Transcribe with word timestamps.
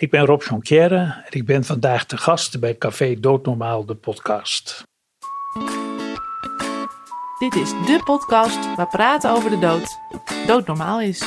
Ik 0.00 0.10
ben 0.10 0.24
Rob 0.24 0.42
Jonquière 0.42 0.96
en 0.96 1.30
ik 1.30 1.46
ben 1.46 1.64
vandaag 1.64 2.04
te 2.04 2.16
gast 2.16 2.60
bij 2.60 2.76
Café 2.76 3.20
Doodnormaal, 3.20 3.86
de 3.86 3.94
podcast. 3.94 4.82
Dit 7.38 7.54
is 7.54 7.70
de 7.70 8.00
podcast 8.04 8.76
waar 8.76 8.88
praten 8.88 9.30
over 9.30 9.50
de 9.50 9.58
dood 9.58 9.98
doodnormaal 10.46 11.00
is. 11.00 11.22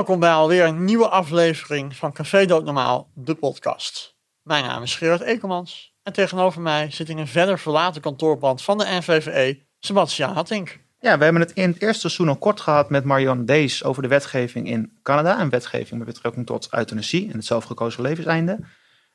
Welkom 0.00 0.20
bij 0.20 0.32
alweer 0.32 0.64
een 0.64 0.84
nieuwe 0.84 1.08
aflevering 1.08 1.96
van 1.96 2.12
Café 2.12 2.46
Doodnormaal, 2.46 3.10
de 3.14 3.34
podcast. 3.34 4.16
Mijn 4.42 4.64
naam 4.64 4.82
is 4.82 4.94
Gerard 4.94 5.20
Ekelmans 5.20 5.94
en 6.02 6.12
tegenover 6.12 6.60
mij 6.60 6.90
zit 6.90 7.08
in 7.08 7.18
een 7.18 7.26
verder 7.26 7.58
verlaten 7.58 8.00
kantoorpand 8.00 8.62
van 8.62 8.78
de 8.78 8.84
NVVE, 8.88 9.66
Sebastiaan 9.78 10.34
Hattink. 10.34 10.80
Ja, 10.98 11.18
we 11.18 11.24
hebben 11.24 11.42
het 11.42 11.52
in 11.52 11.70
het 11.70 11.82
eerste 11.82 12.00
seizoen 12.00 12.28
al 12.28 12.36
kort 12.36 12.60
gehad 12.60 12.90
met 12.90 13.04
Marion 13.04 13.44
Dees 13.44 13.84
over 13.84 14.02
de 14.02 14.08
wetgeving 14.08 14.68
in 14.68 14.98
Canada. 15.02 15.40
Een 15.40 15.50
wetgeving 15.50 15.98
met 15.98 16.08
betrekking 16.08 16.46
tot 16.46 16.68
euthanasie 16.70 17.30
en 17.30 17.36
het 17.36 17.46
zelfgekozen 17.46 18.02
levenseinde. 18.02 18.58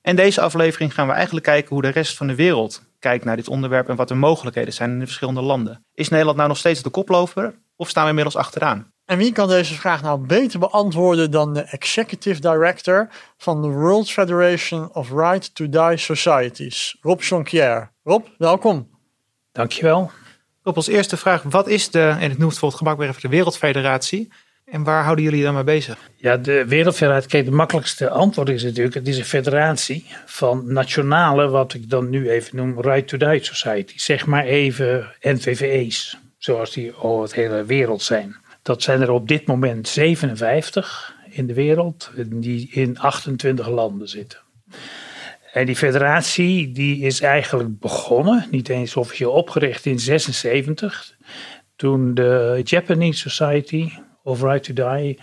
En 0.02 0.16
deze 0.16 0.42
aflevering 0.42 0.94
gaan 0.94 1.08
we 1.08 1.14
eigenlijk 1.14 1.46
kijken 1.46 1.70
hoe 1.70 1.82
de 1.82 1.90
rest 1.90 2.18
van 2.18 2.28
de 2.28 2.36
wereld 2.36 2.82
kijkt 3.00 3.26
naar 3.26 3.36
dit 3.36 3.50
onderwerp 3.50 3.90
en 3.90 3.96
wat 3.96 4.08
de 4.08 4.16
mogelijkheden 4.16 4.74
zijn 4.74 4.92
in 4.92 5.00
de 5.00 5.06
verschillende 5.06 5.42
landen. 5.42 5.86
Is 5.94 6.10
Nederland 6.10 6.38
nou 6.38 6.50
nog 6.50 6.58
steeds 6.58 6.82
de 6.82 6.90
koploper 6.90 7.56
of 7.76 7.90
staan 7.90 8.04
we 8.04 8.10
inmiddels 8.10 8.36
achteraan? 8.36 8.94
En 9.06 9.18
wie 9.18 9.32
kan 9.32 9.48
deze 9.48 9.74
vraag 9.74 10.02
nou 10.02 10.20
beter 10.20 10.60
beantwoorden 10.60 11.32
dan 11.32 11.54
de 11.54 11.62
Executive 11.62 12.42
Director 12.42 13.08
van 13.38 13.62
de 13.62 13.68
World 13.68 14.12
Federation 14.12 14.94
of 14.94 15.12
Right 15.12 15.56
to 15.56 15.70
Die 15.70 15.98
Societies, 15.98 16.98
Rob 17.02 17.22
Jonquière. 17.22 17.90
Rob, 18.04 18.26
welkom. 18.38 18.90
Dankjewel. 19.52 20.12
Rob, 20.64 20.76
als 20.76 20.88
eerste 20.88 21.18
vraag, 21.18 21.44
wat 21.44 21.68
is 21.68 21.90
de, 21.90 22.16
en 22.20 22.30
het 22.30 22.38
noemt 22.38 22.58
voor 22.58 22.70
het 22.70 22.78
gemak 22.78 22.98
weer 22.98 23.08
even 23.10 23.22
de 23.22 23.28
Wereldfederatie, 23.28 24.32
en 24.66 24.84
waar 24.84 25.04
houden 25.04 25.24
jullie 25.24 25.44
dan 25.44 25.54
mee 25.54 25.64
bezig? 25.64 25.98
Ja, 26.16 26.38
de 26.38 26.66
Wereldfederatie, 26.66 27.30
kijk, 27.30 27.46
de 27.46 27.52
makkelijkste 27.52 28.10
antwoord 28.10 28.50
is 28.50 28.64
natuurlijk, 28.64 28.96
het 28.96 29.08
is 29.08 29.18
een 29.18 29.26
federatie 29.26 30.06
van 30.26 30.74
nationale, 30.74 31.48
wat 31.48 31.74
ik 31.74 31.90
dan 31.90 32.10
nu 32.10 32.30
even 32.30 32.56
noem, 32.56 32.82
Right 32.82 33.08
to 33.08 33.18
Die 33.18 33.44
Societies. 33.44 34.06
Zeg 34.06 34.26
maar 34.26 34.44
even 34.44 35.12
NVVE's, 35.22 36.18
zoals 36.38 36.72
die 36.72 36.98
over 36.98 37.24
het 37.24 37.34
hele 37.34 37.66
wereld 37.66 38.02
zijn. 38.02 38.44
Dat 38.66 38.84
zijn 38.84 39.02
er 39.02 39.12
op 39.12 39.28
dit 39.28 39.48
moment 39.48 39.88
57 39.88 41.16
in 41.30 41.48
de 41.48 41.54
wereld, 41.54 42.12
die 42.28 42.70
in 42.72 43.00
28 43.00 43.70
landen 43.70 44.10
zitten. 44.10 44.40
En 45.54 45.66
die 45.66 45.76
federatie 45.76 46.72
die 46.72 47.02
is 47.02 47.22
eigenlijk 47.22 47.80
begonnen, 47.80 48.48
niet 48.52 48.70
eens 48.70 48.96
officieel 48.96 49.32
opgericht 49.32 49.86
in 49.86 50.00
76. 50.00 51.16
Toen 51.76 52.14
de 52.14 52.62
Japanese 52.64 53.30
Society 53.30 53.92
of 54.24 54.42
Right 54.42 54.64
to 54.64 54.74
Die 54.74 55.20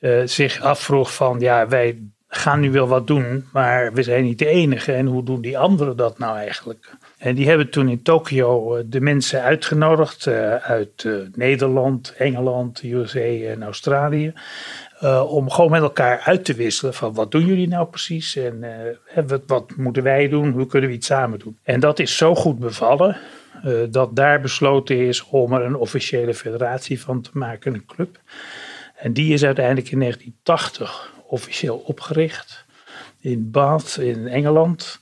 uh, 0.00 0.26
zich 0.26 0.60
afvroeg 0.60 1.14
van 1.14 1.40
ja, 1.40 1.68
wij 1.68 2.02
gaan 2.28 2.60
nu 2.60 2.70
wel 2.70 2.88
wat 2.88 3.06
doen, 3.06 3.48
maar 3.52 3.92
we 3.92 4.02
zijn 4.02 4.24
niet 4.24 4.38
de 4.38 4.46
enige. 4.46 4.92
En 4.92 5.06
hoe 5.06 5.24
doen 5.24 5.40
die 5.40 5.58
anderen 5.58 5.96
dat 5.96 6.18
nou 6.18 6.36
eigenlijk? 6.36 6.96
En 7.18 7.34
die 7.34 7.48
hebben 7.48 7.70
toen 7.70 7.88
in 7.88 8.02
Tokio 8.02 8.76
eh, 8.76 8.84
de 8.86 9.00
mensen 9.00 9.42
uitgenodigd 9.42 10.26
uh, 10.26 10.54
uit 10.54 11.04
uh, 11.04 11.26
Nederland, 11.34 12.14
Engeland, 12.18 12.82
USA 12.82 13.18
en 13.20 13.62
Australië. 13.62 14.32
om 15.26 15.50
gewoon 15.50 15.70
met 15.70 15.82
elkaar 15.82 16.20
uit 16.20 16.44
te 16.44 16.54
wisselen 16.54 16.94
van 16.94 17.14
wat 17.14 17.30
doen 17.30 17.46
jullie 17.46 17.68
nou 17.68 17.86
precies 17.86 18.36
en 18.36 18.64
wat, 19.26 19.42
wat, 19.46 19.76
moeten 19.76 20.02
wij 20.02 20.28
doen, 20.28 20.50
hoe 20.50 20.66
kunnen 20.66 20.90
we 20.90 20.96
iets 20.96 21.06
samen 21.06 21.38
doen. 21.38 21.58
En 21.62 21.80
dat 21.80 21.98
is 21.98 22.16
zo 22.16 22.34
goed 22.34 22.58
bevallen 22.58 23.16
dat 23.90 24.16
daar 24.16 24.40
besloten 24.40 24.96
is 24.96 25.24
om 25.24 25.52
er 25.52 25.62
een 25.62 25.76
officiële 25.76 26.34
federatie 26.34 27.00
van 27.00 27.20
te 27.20 27.30
maken, 27.32 27.74
een 27.74 27.86
club. 27.86 28.20
En 28.96 29.12
die 29.12 29.32
is 29.32 29.44
uiteindelijk 29.44 29.90
in 29.90 29.98
1980 29.98 31.12
officieel 31.26 31.76
opgericht 31.76 32.66
in 33.20 33.50
Bath 33.50 33.96
in 34.00 34.28
Engeland. 34.28 35.00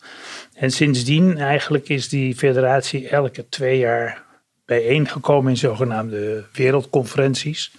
En 0.57 0.71
sindsdien 0.71 1.39
eigenlijk 1.39 1.89
is 1.89 2.09
die 2.09 2.35
federatie 2.35 3.09
elke 3.09 3.49
twee 3.49 3.79
jaar 3.79 4.23
bijeengekomen 4.65 5.51
in 5.51 5.57
zogenaamde 5.57 6.45
wereldconferenties. 6.53 7.73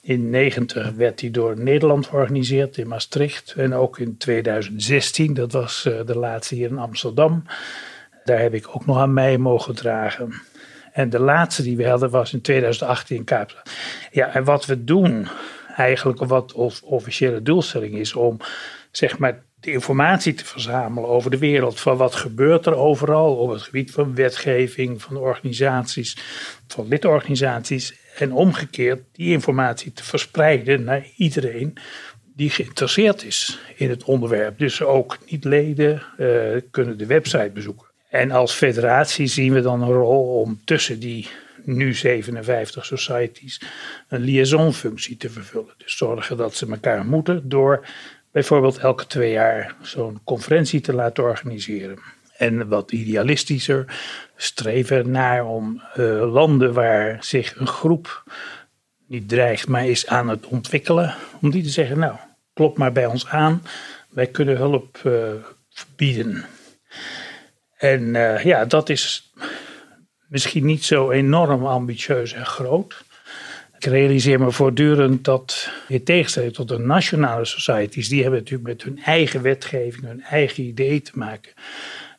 In 0.00 0.30
90 0.30 0.90
werd 0.90 1.18
die 1.18 1.30
door 1.30 1.60
Nederland 1.60 2.06
georganiseerd 2.06 2.76
in 2.76 2.88
Maastricht. 2.88 3.54
En 3.56 3.74
ook 3.74 3.98
in 3.98 4.16
2016, 4.16 5.34
dat 5.34 5.52
was 5.52 5.84
eh, 5.84 6.06
de 6.06 6.18
laatste 6.18 6.54
hier 6.54 6.68
in 6.68 6.78
Amsterdam. 6.78 7.44
Daar 8.24 8.40
heb 8.40 8.54
ik 8.54 8.68
ook 8.68 8.86
nog 8.86 8.98
aan 8.98 9.12
mij 9.12 9.38
mogen 9.38 9.74
dragen. 9.74 10.32
En 10.92 11.10
de 11.10 11.20
laatste 11.20 11.62
die 11.62 11.76
we 11.76 11.88
hadden 11.88 12.10
was 12.10 12.32
in 12.32 12.40
2018 12.40 13.16
in 13.16 13.24
Kaapstad. 13.24 13.70
Ja, 14.10 14.34
en 14.34 14.44
wat 14.44 14.66
we 14.66 14.84
doen, 14.84 15.28
eigenlijk 15.76 16.24
wat 16.24 16.52
officiële 16.82 17.42
doelstelling 17.42 17.94
is, 17.94 18.14
om 18.14 18.38
zeg 18.90 19.18
maar 19.18 19.42
de 19.64 19.72
informatie 19.72 20.34
te 20.34 20.44
verzamelen 20.44 21.08
over 21.08 21.30
de 21.30 21.38
wereld. 21.38 21.80
Van 21.80 21.96
wat 21.96 22.14
gebeurt 22.14 22.66
er 22.66 22.76
overal 22.76 23.36
op 23.36 23.50
het 23.50 23.62
gebied 23.62 23.90
van 23.90 24.14
wetgeving, 24.14 25.02
van 25.02 25.16
organisaties, 25.16 26.16
van 26.66 26.88
lidorganisaties. 26.88 27.94
En 28.18 28.32
omgekeerd 28.32 29.00
die 29.12 29.30
informatie 29.30 29.92
te 29.92 30.04
verspreiden 30.04 30.84
naar 30.84 31.06
iedereen 31.16 31.78
die 32.36 32.50
geïnteresseerd 32.50 33.24
is 33.24 33.58
in 33.76 33.90
het 33.90 34.04
onderwerp. 34.04 34.58
Dus 34.58 34.82
ook 34.82 35.18
niet-leden 35.30 36.02
uh, 36.18 36.60
kunnen 36.70 36.98
de 36.98 37.06
website 37.06 37.50
bezoeken. 37.54 37.86
En 38.08 38.30
als 38.30 38.52
federatie 38.52 39.26
zien 39.26 39.52
we 39.52 39.60
dan 39.60 39.82
een 39.82 39.92
rol 39.92 40.40
om 40.40 40.60
tussen 40.64 41.00
die 41.00 41.28
nu 41.64 41.94
57 41.94 42.84
societies 42.84 43.60
een 44.08 44.20
liaisonfunctie 44.20 45.16
te 45.16 45.30
vervullen. 45.30 45.74
Dus 45.76 45.96
zorgen 45.96 46.36
dat 46.36 46.54
ze 46.54 46.66
elkaar 46.70 47.00
ontmoeten 47.00 47.48
door 47.48 47.86
bijvoorbeeld 48.34 48.78
elke 48.78 49.06
twee 49.06 49.30
jaar 49.30 49.74
zo'n 49.82 50.20
conferentie 50.24 50.80
te 50.80 50.92
laten 50.92 51.24
organiseren. 51.24 51.98
En 52.36 52.68
wat 52.68 52.92
idealistischer 52.92 53.84
streven 54.36 55.10
naar 55.10 55.46
om 55.46 55.82
uh, 55.96 56.32
landen 56.32 56.72
waar 56.72 57.16
zich 57.20 57.56
een 57.56 57.66
groep 57.66 58.24
niet 59.06 59.28
dreigt, 59.28 59.68
maar 59.68 59.86
is 59.86 60.06
aan 60.06 60.28
het 60.28 60.46
ontwikkelen, 60.46 61.14
om 61.40 61.50
die 61.50 61.62
te 61.62 61.68
zeggen, 61.68 61.98
nou, 61.98 62.16
klop 62.52 62.78
maar 62.78 62.92
bij 62.92 63.06
ons 63.06 63.26
aan, 63.26 63.62
wij 64.10 64.26
kunnen 64.26 64.56
hulp 64.56 65.00
uh, 65.04 65.32
bieden. 65.96 66.44
En 67.76 68.02
uh, 68.14 68.44
ja, 68.44 68.64
dat 68.64 68.88
is 68.88 69.32
misschien 70.28 70.64
niet 70.64 70.84
zo 70.84 71.10
enorm 71.10 71.66
ambitieus 71.66 72.32
en 72.32 72.46
groot. 72.46 73.04
Ik 73.78 73.84
realiseer 73.84 74.40
me 74.40 74.50
voortdurend 74.50 75.24
dat, 75.24 75.70
in 75.88 76.04
tegenstelling 76.04 76.52
tot 76.52 76.68
de 76.68 76.78
nationale 76.78 77.44
societies, 77.44 78.08
die 78.08 78.22
hebben 78.22 78.40
natuurlijk 78.40 78.68
met 78.68 78.82
hun 78.82 79.02
eigen 79.04 79.42
wetgeving, 79.42 80.04
hun 80.04 80.22
eigen 80.22 80.64
idee 80.64 81.02
te 81.02 81.12
maken, 81.14 81.52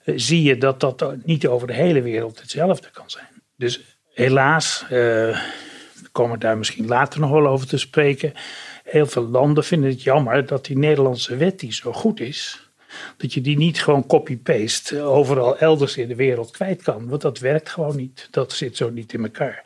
eh, 0.03 0.13
zie 0.17 0.43
je 0.43 0.57
dat 0.57 0.79
dat 0.79 1.15
niet 1.23 1.47
over 1.47 1.67
de 1.67 1.73
hele 1.73 2.01
wereld 2.01 2.41
hetzelfde 2.41 2.89
kan 2.91 3.09
zijn. 3.09 3.41
Dus 3.55 3.81
helaas, 4.13 4.83
uh, 4.83 4.89
we 4.89 6.09
komen 6.11 6.39
daar 6.39 6.57
misschien 6.57 6.87
later 6.87 7.19
nog 7.19 7.29
wel 7.29 7.47
over 7.47 7.67
te 7.67 7.77
spreken, 7.77 8.33
heel 8.83 9.05
veel 9.05 9.27
landen 9.27 9.63
vinden 9.63 9.89
het 9.89 10.03
jammer 10.03 10.45
dat 10.45 10.65
die 10.65 10.77
Nederlandse 10.77 11.37
wet 11.37 11.59
die 11.59 11.73
zo 11.73 11.93
goed 11.93 12.19
is, 12.19 12.69
dat 13.17 13.33
je 13.33 13.41
die 13.41 13.57
niet 13.57 13.83
gewoon 13.83 14.07
copy-paste 14.07 15.01
overal 15.01 15.57
elders 15.57 15.97
in 15.97 16.07
de 16.07 16.15
wereld 16.15 16.51
kwijt 16.51 16.81
kan. 16.81 17.07
Want 17.07 17.21
dat 17.21 17.39
werkt 17.39 17.69
gewoon 17.69 17.95
niet. 17.95 18.27
Dat 18.31 18.53
zit 18.53 18.77
zo 18.77 18.89
niet 18.89 19.13
in 19.13 19.23
elkaar. 19.23 19.64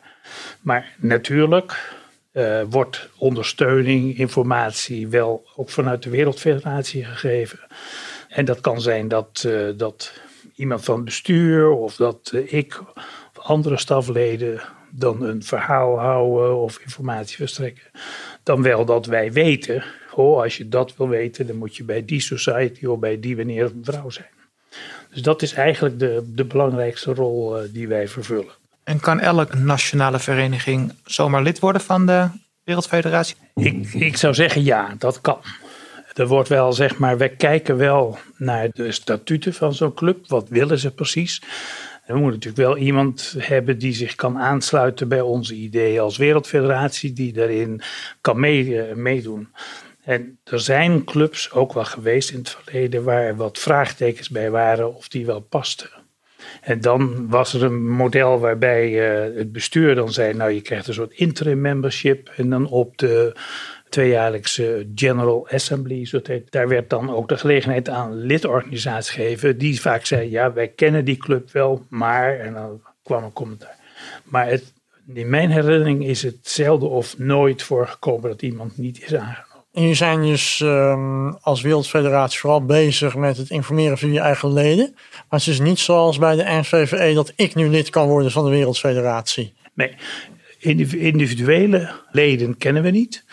Maar 0.60 0.94
natuurlijk 0.98 1.98
uh, 2.32 2.62
wordt 2.68 3.08
ondersteuning, 3.16 4.18
informatie 4.18 5.08
wel 5.08 5.48
ook 5.56 5.70
vanuit 5.70 6.02
de 6.02 6.10
Wereldfederatie 6.10 7.04
gegeven. 7.04 7.58
En 8.28 8.44
dat 8.44 8.60
kan 8.60 8.80
zijn 8.80 9.08
dat, 9.08 9.44
uh, 9.46 9.68
dat 9.76 10.12
iemand 10.54 10.84
van 10.84 11.04
bestuur 11.04 11.70
of 11.70 11.96
dat 11.96 12.30
uh, 12.34 12.52
ik 12.52 12.80
of 13.34 13.44
andere 13.44 13.78
stafleden 13.78 14.60
dan 14.90 15.22
een 15.22 15.42
verhaal 15.42 15.98
houden 15.98 16.56
of 16.56 16.78
informatie 16.78 17.36
verstrekken. 17.36 17.90
Dan 18.42 18.62
wel 18.62 18.84
dat 18.84 19.06
wij 19.06 19.32
weten, 19.32 19.84
oh, 20.14 20.42
als 20.42 20.56
je 20.56 20.68
dat 20.68 20.96
wil 20.96 21.08
weten, 21.08 21.46
dan 21.46 21.56
moet 21.56 21.76
je 21.76 21.84
bij 21.84 22.04
die 22.04 22.20
society 22.20 22.86
of 22.86 22.98
bij 22.98 23.20
die 23.20 23.36
wanneer 23.36 23.64
of 23.64 23.74
mevrouw 23.74 24.10
zijn. 24.10 24.30
Dus 25.10 25.22
dat 25.22 25.42
is 25.42 25.52
eigenlijk 25.52 25.98
de, 25.98 26.30
de 26.34 26.44
belangrijkste 26.44 27.14
rol 27.14 27.56
die 27.72 27.88
wij 27.88 28.08
vervullen. 28.08 28.59
En 28.90 29.00
kan 29.00 29.20
elke 29.20 29.56
nationale 29.56 30.18
vereniging 30.18 30.92
zomaar 31.04 31.42
lid 31.42 31.58
worden 31.58 31.82
van 31.82 32.06
de 32.06 32.28
Wereldfederatie? 32.64 33.36
Ik, 33.54 33.92
ik 33.92 34.16
zou 34.16 34.34
zeggen 34.34 34.64
ja, 34.64 34.94
dat 34.98 35.20
kan. 35.20 35.38
Er 36.14 36.26
wordt 36.26 36.48
wel, 36.48 36.72
zeg 36.72 36.98
maar, 36.98 37.18
we 37.18 37.28
kijken 37.28 37.76
wel 37.76 38.18
naar 38.36 38.68
de 38.72 38.92
statuten 38.92 39.54
van 39.54 39.74
zo'n 39.74 39.94
club. 39.94 40.28
Wat 40.28 40.48
willen 40.48 40.78
ze 40.78 40.90
precies? 40.90 41.42
we 42.06 42.12
moeten 42.18 42.32
natuurlijk 42.32 42.68
wel 42.68 42.76
iemand 42.76 43.34
hebben 43.38 43.78
die 43.78 43.92
zich 43.92 44.14
kan 44.14 44.38
aansluiten 44.38 45.08
bij 45.08 45.20
onze 45.20 45.54
ideeën 45.54 46.00
als 46.00 46.16
wereldfederatie, 46.16 47.12
die 47.12 47.32
daarin 47.32 47.82
kan 48.20 48.40
mee, 48.40 48.94
meedoen. 48.94 49.48
En 50.04 50.38
er 50.44 50.60
zijn 50.60 51.04
clubs 51.04 51.50
ook 51.52 51.72
wel 51.72 51.84
geweest 51.84 52.30
in 52.30 52.38
het 52.38 52.50
verleden 52.50 53.04
waar 53.04 53.36
wat 53.36 53.58
vraagtekens 53.58 54.28
bij 54.28 54.50
waren 54.50 54.96
of 54.96 55.08
die 55.08 55.26
wel 55.26 55.40
pasten. 55.40 55.99
En 56.60 56.80
dan 56.80 57.28
was 57.28 57.54
er 57.54 57.62
een 57.62 57.88
model 57.90 58.38
waarbij 58.38 58.90
uh, 58.90 59.36
het 59.36 59.52
bestuur 59.52 59.94
dan 59.94 60.12
zei, 60.12 60.34
nou 60.34 60.50
je 60.50 60.60
krijgt 60.60 60.86
een 60.86 60.94
soort 60.94 61.12
interim 61.12 61.60
membership 61.60 62.30
en 62.36 62.50
dan 62.50 62.68
op 62.68 62.98
de 62.98 63.32
tweejaarlijkse 63.88 64.88
General 64.94 65.48
Assembly, 65.48 66.06
zo 66.06 66.20
heet, 66.22 66.52
daar 66.52 66.68
werd 66.68 66.90
dan 66.90 67.10
ook 67.10 67.28
de 67.28 67.36
gelegenheid 67.36 67.88
aan 67.88 68.14
lidorganisaties 68.14 69.14
gegeven 69.14 69.58
die 69.58 69.80
vaak 69.80 70.04
zeiden, 70.04 70.30
ja 70.30 70.52
wij 70.52 70.68
kennen 70.68 71.04
die 71.04 71.16
club 71.16 71.50
wel, 71.50 71.86
maar, 71.88 72.38
en 72.38 72.52
dan 72.52 72.82
kwam 73.02 73.24
een 73.24 73.32
commentaar. 73.32 73.76
Maar 74.24 74.58
in 75.14 75.30
mijn 75.30 75.50
herinnering 75.50 76.06
is 76.06 76.22
het 76.22 76.38
zelden 76.42 76.90
of 76.90 77.18
nooit 77.18 77.62
voorgekomen 77.62 78.30
dat 78.30 78.42
iemand 78.42 78.76
niet 78.76 79.02
is 79.02 79.14
aangenomen. 79.14 79.49
Jullie 79.72 79.94
zijn 79.94 80.22
dus 80.22 80.60
um, 80.60 81.36
als 81.40 81.60
Wereldfederatie 81.60 82.38
vooral 82.38 82.64
bezig 82.64 83.16
met 83.16 83.36
het 83.36 83.50
informeren 83.50 83.98
van 83.98 84.12
je 84.12 84.20
eigen 84.20 84.52
leden. 84.52 84.94
Maar 85.28 85.38
het 85.38 85.48
is 85.48 85.60
niet 85.60 85.78
zoals 85.78 86.18
bij 86.18 86.36
de 86.36 86.44
NVVE 86.44 87.14
dat 87.14 87.32
ik 87.36 87.54
nu 87.54 87.68
lid 87.68 87.90
kan 87.90 88.08
worden 88.08 88.30
van 88.30 88.44
de 88.44 88.50
Wereldfederatie. 88.50 89.54
Nee, 89.74 89.94
individuele 90.90 91.90
leden 92.10 92.56
kennen 92.56 92.82
we 92.82 92.90
niet. 92.90 93.24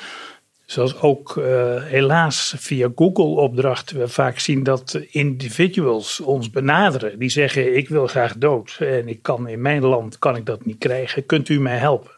Zoals 0.66 1.02
ook 1.02 1.36
uh, 1.36 1.84
helaas 1.84 2.54
via 2.58 2.90
Google-opdrachten 2.96 4.00
we 4.00 4.08
vaak 4.08 4.40
zien 4.40 4.64
dat 4.64 5.02
individuals 5.10 6.20
ons 6.20 6.50
benaderen. 6.50 7.20
Die 7.20 7.30
zeggen: 7.30 7.78
Ik 7.78 7.90
wil 7.90 8.08
graag 8.08 8.38
dood 8.38 8.78
en 8.80 9.08
ik 9.08 9.22
kan 9.22 9.48
in 9.48 9.62
mijn 9.62 9.84
land 9.84 10.20
kan 10.20 10.36
ik 10.36 10.46
dat 10.46 10.66
niet 10.66 10.78
krijgen. 10.78 11.26
Kunt 11.26 11.50
u 11.50 11.60
mij 11.60 11.78
helpen? 11.78 12.12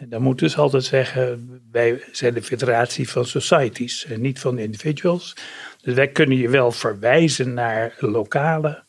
En 0.00 0.08
dan 0.08 0.22
moet 0.22 0.38
dus 0.38 0.56
altijd 0.56 0.84
zeggen: 0.84 1.60
Wij 1.72 2.02
zijn 2.12 2.34
de 2.34 2.42
federatie 2.42 3.08
van 3.08 3.24
societies 3.24 4.04
en 4.04 4.20
niet 4.20 4.38
van 4.38 4.58
individuals. 4.58 5.36
Dus 5.82 5.94
wij 5.94 6.08
kunnen 6.08 6.36
je 6.36 6.48
wel 6.48 6.72
verwijzen 6.72 7.54
naar 7.54 7.94
lokale. 7.98 8.82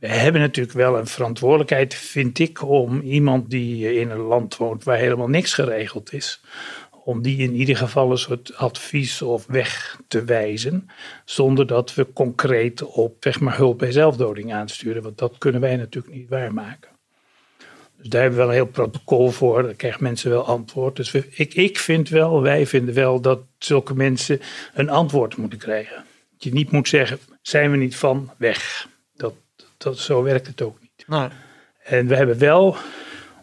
We 0.00 0.08
hebben 0.08 0.40
natuurlijk 0.40 0.76
wel 0.76 0.98
een 0.98 1.06
verantwoordelijkheid, 1.06 1.94
vind 1.94 2.38
ik, 2.38 2.62
om 2.62 3.00
iemand 3.00 3.50
die 3.50 3.94
in 3.94 4.10
een 4.10 4.18
land 4.18 4.56
woont 4.56 4.84
waar 4.84 4.96
helemaal 4.96 5.28
niks 5.28 5.54
geregeld 5.54 6.12
is 6.12 6.40
om 7.04 7.22
die 7.22 7.38
in 7.38 7.54
ieder 7.54 7.76
geval 7.76 8.10
een 8.10 8.18
soort 8.18 8.56
advies 8.56 9.22
of 9.22 9.46
weg 9.46 10.00
te 10.08 10.24
wijzen, 10.24 10.88
zonder 11.24 11.66
dat 11.66 11.94
we 11.94 12.12
concreet 12.12 12.82
op 12.82 13.16
zeg 13.20 13.40
maar, 13.40 13.56
hulp 13.56 13.78
bij 13.78 13.92
zelfdoding 13.92 14.52
aansturen, 14.52 15.02
want 15.02 15.18
dat 15.18 15.38
kunnen 15.38 15.60
wij 15.60 15.76
natuurlijk 15.76 16.14
niet 16.14 16.28
waarmaken. 16.28 16.93
Dus 18.04 18.12
daar 18.12 18.22
hebben 18.22 18.40
we 18.40 18.46
wel 18.46 18.54
een 18.54 18.62
heel 18.62 18.72
protocol 18.72 19.30
voor, 19.30 19.62
daar 19.62 19.74
krijgen 19.74 20.02
mensen 20.02 20.30
wel 20.30 20.46
antwoord. 20.46 20.96
Dus 20.96 21.14
ik, 21.14 21.54
ik 21.54 21.78
vind 21.78 22.08
wel, 22.08 22.42
wij 22.42 22.66
vinden 22.66 22.94
wel 22.94 23.20
dat 23.20 23.40
zulke 23.58 23.94
mensen 23.94 24.40
een 24.74 24.88
antwoord 24.88 25.36
moeten 25.36 25.58
krijgen. 25.58 26.04
Dat 26.32 26.44
je 26.44 26.52
niet 26.52 26.70
moet 26.70 26.88
zeggen, 26.88 27.18
zijn 27.42 27.70
we 27.70 27.76
niet 27.76 27.96
van, 27.96 28.30
weg. 28.36 28.88
Dat, 29.16 29.34
dat, 29.76 29.98
zo 29.98 30.22
werkt 30.22 30.46
het 30.46 30.62
ook 30.62 30.80
niet. 30.80 31.04
Nee. 31.06 31.28
En 31.82 32.06
we 32.06 32.16
hebben 32.16 32.38
wel 32.38 32.76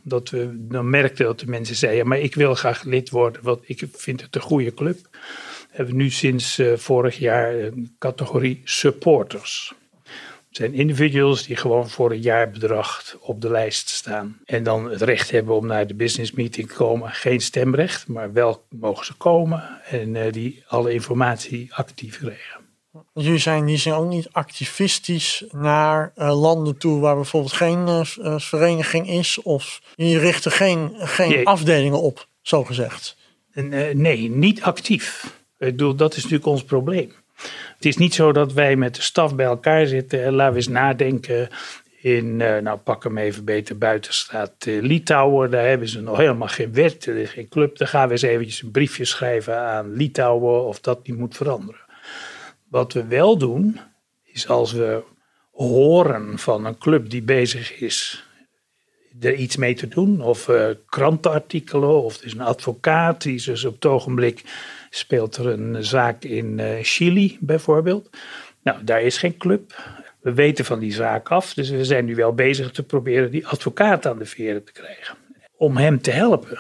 dat 0.03 0.29
we 0.29 0.49
dan 0.53 0.89
merkten 0.89 1.25
dat 1.25 1.39
de 1.39 1.47
mensen 1.47 1.75
zeiden, 1.75 2.07
maar 2.07 2.19
ik 2.19 2.35
wil 2.35 2.55
graag 2.55 2.83
lid 2.83 3.09
worden, 3.09 3.43
want 3.43 3.59
ik 3.65 3.83
vind 3.91 4.21
het 4.21 4.35
een 4.35 4.41
goede 4.41 4.73
club. 4.73 4.97
We 5.11 5.77
hebben 5.77 5.95
nu 5.95 6.09
sinds 6.09 6.59
uh, 6.59 6.77
vorig 6.77 7.17
jaar 7.17 7.53
een 7.53 7.95
categorie 7.99 8.61
supporters. 8.63 9.73
Het 10.51 10.59
zijn 10.59 10.73
individuals 10.73 11.45
die 11.45 11.55
gewoon 11.55 11.89
voor 11.89 12.11
een 12.11 12.21
jaarbedrag 12.21 13.17
op 13.19 13.41
de 13.41 13.49
lijst 13.49 13.89
staan. 13.89 14.39
En 14.45 14.63
dan 14.63 14.89
het 14.89 15.01
recht 15.01 15.31
hebben 15.31 15.55
om 15.55 15.65
naar 15.65 15.87
de 15.87 15.93
business 15.93 16.31
meeting 16.31 16.67
te 16.67 16.75
komen. 16.75 17.11
Geen 17.11 17.39
stemrecht, 17.39 18.07
maar 18.07 18.33
wel 18.33 18.63
mogen 18.69 19.05
ze 19.05 19.13
komen. 19.13 19.81
En 19.85 20.15
uh, 20.15 20.31
die 20.31 20.63
alle 20.67 20.93
informatie 20.93 21.73
actief 21.73 22.17
krijgen. 22.17 22.59
Jullie 23.13 23.37
zijn 23.37 23.65
die 23.65 23.77
zijn 23.77 23.95
ook 23.95 24.09
niet 24.09 24.29
activistisch 24.31 25.43
naar 25.51 26.11
uh, 26.17 26.41
landen 26.41 26.77
toe 26.77 26.99
waar 26.99 27.15
bijvoorbeeld 27.15 27.53
geen 27.53 27.87
uh, 27.87 28.39
vereniging 28.39 29.09
is. 29.09 29.41
Of 29.41 29.81
jullie 29.95 30.19
richten 30.19 30.51
geen, 30.51 30.91
geen 30.95 31.45
afdelingen 31.45 32.01
op, 32.01 32.27
zo 32.41 32.63
gezegd. 32.63 33.17
nee, 33.93 34.29
niet 34.29 34.61
actief. 34.61 35.23
Ik 35.57 35.67
bedoel, 35.67 35.95
dat 35.95 36.11
is 36.11 36.23
natuurlijk 36.23 36.49
ons 36.49 36.63
probleem. 36.63 37.11
Het 37.75 37.85
is 37.85 37.97
niet 37.97 38.13
zo 38.13 38.31
dat 38.31 38.53
wij 38.53 38.75
met 38.75 38.95
de 38.95 39.01
staf 39.01 39.35
bij 39.35 39.45
elkaar 39.45 39.85
zitten 39.85 40.23
en 40.23 40.33
laten 40.33 40.53
we 40.53 40.59
eens 40.59 40.67
nadenken 40.67 41.49
in, 42.01 42.37
nou 42.37 42.77
pak 42.77 43.03
hem 43.03 43.17
even 43.17 43.45
beter 43.45 43.77
buitenstaat 43.77 44.53
Litouwen. 44.65 45.51
Daar 45.51 45.65
hebben 45.65 45.87
ze 45.87 46.01
nog 46.01 46.17
helemaal 46.17 46.47
geen 46.47 46.73
wet, 46.73 47.05
er 47.05 47.17
is 47.17 47.29
geen 47.29 47.49
club. 47.49 47.77
Dan 47.77 47.87
gaan 47.87 48.07
we 48.07 48.11
eens 48.11 48.21
eventjes 48.21 48.61
een 48.61 48.71
briefje 48.71 49.05
schrijven 49.05 49.57
aan 49.57 49.93
Litouwen 49.93 50.65
of 50.65 50.79
dat 50.79 51.07
niet 51.07 51.17
moet 51.17 51.35
veranderen. 51.35 51.81
Wat 52.69 52.93
we 52.93 53.05
wel 53.05 53.37
doen, 53.37 53.79
is 54.23 54.47
als 54.47 54.71
we 54.71 55.03
horen 55.51 56.39
van 56.39 56.65
een 56.65 56.77
club 56.77 57.09
die 57.09 57.21
bezig 57.21 57.79
is 57.79 58.25
er 59.19 59.33
iets 59.33 59.55
mee 59.55 59.73
te 59.73 59.87
doen, 59.87 60.21
of 60.21 60.47
uh, 60.47 60.65
krantenartikelen, 60.85 62.03
of 62.03 62.17
er 62.17 62.25
is 62.25 62.33
een 62.33 62.41
advocaat 62.41 63.21
die 63.21 63.43
dus 63.43 63.65
op 63.65 63.73
het 63.73 63.85
ogenblik 63.85 64.43
speelt 64.89 65.37
er 65.37 65.47
een 65.47 65.83
zaak 65.83 66.23
in 66.23 66.57
uh, 66.57 66.69
Chili 66.81 67.37
bijvoorbeeld. 67.39 68.09
Nou, 68.63 68.83
daar 68.83 69.01
is 69.01 69.17
geen 69.17 69.37
club. 69.37 69.81
We 70.19 70.33
weten 70.33 70.65
van 70.65 70.79
die 70.79 70.93
zaak 70.93 71.29
af, 71.29 71.53
dus 71.53 71.69
we 71.69 71.85
zijn 71.85 72.05
nu 72.05 72.15
wel 72.15 72.33
bezig 72.33 72.71
te 72.71 72.83
proberen 72.83 73.31
die 73.31 73.47
advocaat 73.47 74.05
aan 74.05 74.17
de 74.17 74.25
veren 74.25 74.63
te 74.63 74.71
krijgen. 74.71 75.17
Om 75.57 75.77
hem 75.77 76.01
te 76.01 76.11
helpen 76.11 76.57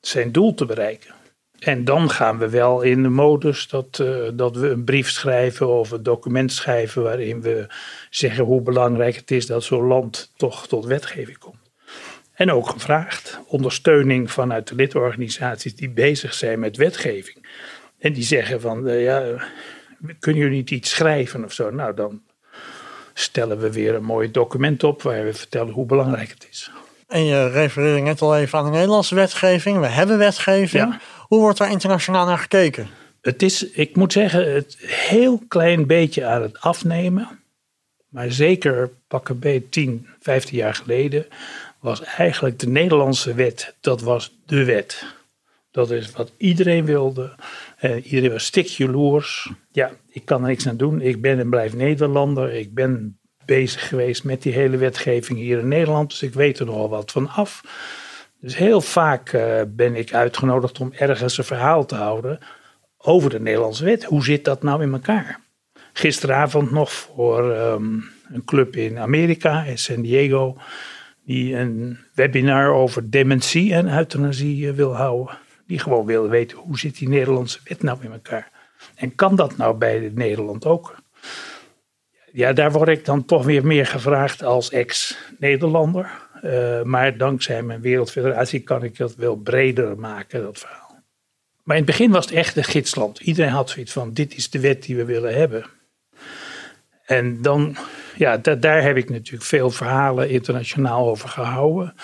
zijn 0.00 0.32
doel 0.32 0.54
te 0.54 0.64
bereiken. 0.64 1.14
En 1.58 1.84
dan 1.84 2.10
gaan 2.10 2.38
we 2.38 2.48
wel 2.48 2.82
in 2.82 3.02
de 3.02 3.08
modus 3.08 3.68
dat, 3.68 4.04
dat 4.34 4.56
we 4.56 4.68
een 4.68 4.84
brief 4.84 5.10
schrijven 5.10 5.68
of 5.68 5.90
een 5.90 6.02
document 6.02 6.52
schrijven 6.52 7.02
waarin 7.02 7.40
we 7.40 7.66
zeggen 8.10 8.44
hoe 8.44 8.60
belangrijk 8.60 9.16
het 9.16 9.30
is 9.30 9.46
dat 9.46 9.64
zo'n 9.64 9.86
land 9.86 10.32
toch 10.36 10.66
tot 10.66 10.84
wetgeving 10.84 11.38
komt. 11.38 11.59
En 12.40 12.52
ook 12.52 12.68
gevraagd 12.68 13.40
ondersteuning 13.46 14.30
vanuit 14.30 14.68
de 14.68 14.74
lidorganisaties 14.74 15.74
die 15.74 15.88
bezig 15.88 16.34
zijn 16.34 16.58
met 16.58 16.76
wetgeving. 16.76 17.46
En 17.98 18.12
die 18.12 18.22
zeggen 18.22 18.60
van, 18.60 18.88
uh, 18.88 19.02
ja, 19.02 19.22
kunnen 20.18 20.42
jullie 20.42 20.56
niet 20.56 20.70
iets 20.70 20.90
schrijven 20.90 21.44
of 21.44 21.52
zo? 21.52 21.70
Nou, 21.70 21.94
dan 21.94 22.22
stellen 23.14 23.58
we 23.58 23.72
weer 23.72 23.94
een 23.94 24.04
mooi 24.04 24.30
document 24.30 24.84
op 24.84 25.02
waar 25.02 25.24
we 25.24 25.34
vertellen 25.34 25.72
hoe 25.72 25.86
belangrijk 25.86 26.28
het 26.28 26.46
is. 26.50 26.70
En 27.08 27.24
je 27.24 27.48
refereerde 27.48 28.00
net 28.00 28.20
al 28.20 28.36
even 28.36 28.58
aan 28.58 28.64
de 28.64 28.70
Nederlandse 28.70 29.14
wetgeving. 29.14 29.78
We 29.78 29.86
hebben 29.86 30.18
wetgeving. 30.18 30.92
Ja. 30.92 31.00
Hoe 31.18 31.40
wordt 31.40 31.58
daar 31.58 31.70
internationaal 31.70 32.26
naar 32.26 32.38
gekeken? 32.38 32.88
Het 33.20 33.42
is, 33.42 33.70
ik 33.70 33.96
moet 33.96 34.12
zeggen, 34.12 34.54
het 34.54 34.76
heel 34.80 35.42
klein 35.48 35.86
beetje 35.86 36.24
aan 36.24 36.42
het 36.42 36.60
afnemen. 36.60 37.40
Maar 38.08 38.32
zeker 38.32 38.90
pakken 39.08 39.38
bij 39.38 39.62
10, 39.70 40.08
15 40.20 40.56
jaar 40.56 40.74
geleden 40.74 41.26
was 41.80 42.02
eigenlijk 42.02 42.58
de 42.58 42.68
Nederlandse 42.68 43.34
wet, 43.34 43.74
dat 43.80 44.00
was 44.00 44.38
de 44.46 44.64
wet. 44.64 45.04
Dat 45.70 45.90
is 45.90 46.10
wat 46.10 46.32
iedereen 46.36 46.84
wilde. 46.84 47.34
Uh, 47.80 48.04
iedereen 48.04 48.32
was 48.32 48.44
stikjeloers. 48.44 49.50
Ja, 49.72 49.90
ik 50.08 50.24
kan 50.24 50.42
er 50.42 50.48
niks 50.48 50.68
aan 50.68 50.76
doen. 50.76 51.00
Ik 51.00 51.20
ben 51.20 51.38
en 51.38 51.50
blijf 51.50 51.74
Nederlander. 51.74 52.52
Ik 52.52 52.74
ben 52.74 53.18
bezig 53.44 53.88
geweest 53.88 54.24
met 54.24 54.42
die 54.42 54.52
hele 54.52 54.76
wetgeving 54.76 55.38
hier 55.38 55.58
in 55.58 55.68
Nederland. 55.68 56.10
Dus 56.10 56.22
ik 56.22 56.34
weet 56.34 56.58
er 56.58 56.66
nogal 56.66 56.88
wat 56.88 57.12
van 57.12 57.28
af. 57.28 57.60
Dus 58.40 58.56
heel 58.56 58.80
vaak 58.80 59.32
uh, 59.32 59.60
ben 59.68 59.94
ik 59.94 60.14
uitgenodigd 60.14 60.80
om 60.80 60.92
ergens 60.92 61.38
een 61.38 61.44
verhaal 61.44 61.86
te 61.86 61.94
houden 61.94 62.38
over 62.98 63.30
de 63.30 63.40
Nederlandse 63.40 63.84
wet. 63.84 64.04
Hoe 64.04 64.24
zit 64.24 64.44
dat 64.44 64.62
nou 64.62 64.82
in 64.82 64.92
elkaar? 64.92 65.40
Gisteravond 65.92 66.70
nog 66.70 66.92
voor 66.92 67.56
um, 67.56 68.10
een 68.28 68.44
club 68.44 68.76
in 68.76 68.98
Amerika, 68.98 69.64
in 69.64 69.78
San 69.78 70.02
Diego, 70.02 70.56
die 71.30 71.56
een 71.56 71.98
webinar 72.14 72.72
over 72.72 73.10
dementie 73.10 73.74
en 73.74 73.96
euthanasie 73.98 74.66
uh, 74.66 74.72
wil 74.72 74.96
houden. 74.96 75.38
Die 75.66 75.78
gewoon 75.78 76.06
wil 76.06 76.28
weten 76.28 76.58
hoe 76.58 76.78
zit 76.78 76.98
die 76.98 77.08
Nederlandse 77.08 77.58
wet 77.64 77.82
nou 77.82 77.98
in 78.02 78.12
elkaar? 78.12 78.50
En 78.94 79.14
kan 79.14 79.36
dat 79.36 79.56
nou 79.56 79.76
bij 79.76 80.10
Nederland 80.14 80.66
ook? 80.66 80.96
Ja, 82.32 82.52
daar 82.52 82.72
word 82.72 82.88
ik 82.88 83.04
dan 83.04 83.24
toch 83.24 83.44
weer 83.44 83.66
meer 83.66 83.86
gevraagd 83.86 84.42
als 84.42 84.70
ex-Nederlander. 84.70 86.10
Uh, 86.44 86.82
maar 86.82 87.16
dankzij 87.16 87.62
mijn 87.62 87.80
wereldfederatie 87.80 88.60
kan 88.60 88.84
ik 88.84 88.96
dat 88.96 89.14
wel 89.14 89.36
breder 89.36 89.98
maken, 89.98 90.42
dat 90.42 90.58
verhaal. 90.58 91.02
Maar 91.62 91.76
in 91.76 91.82
het 91.82 91.90
begin 91.90 92.10
was 92.10 92.24
het 92.24 92.34
echt 92.34 92.56
een 92.56 92.64
gidsland. 92.64 93.20
Iedereen 93.20 93.52
had 93.52 93.70
zoiets 93.70 93.92
van, 93.92 94.12
dit 94.12 94.36
is 94.36 94.50
de 94.50 94.60
wet 94.60 94.82
die 94.82 94.96
we 94.96 95.04
willen 95.04 95.34
hebben. 95.34 95.64
En 97.04 97.42
dan, 97.42 97.76
ja, 98.20 98.36
daar 98.36 98.82
heb 98.82 98.96
ik 98.96 99.10
natuurlijk 99.10 99.44
veel 99.44 99.70
verhalen 99.70 100.28
internationaal 100.28 101.08
over 101.08 101.28
gehouden. 101.28 101.94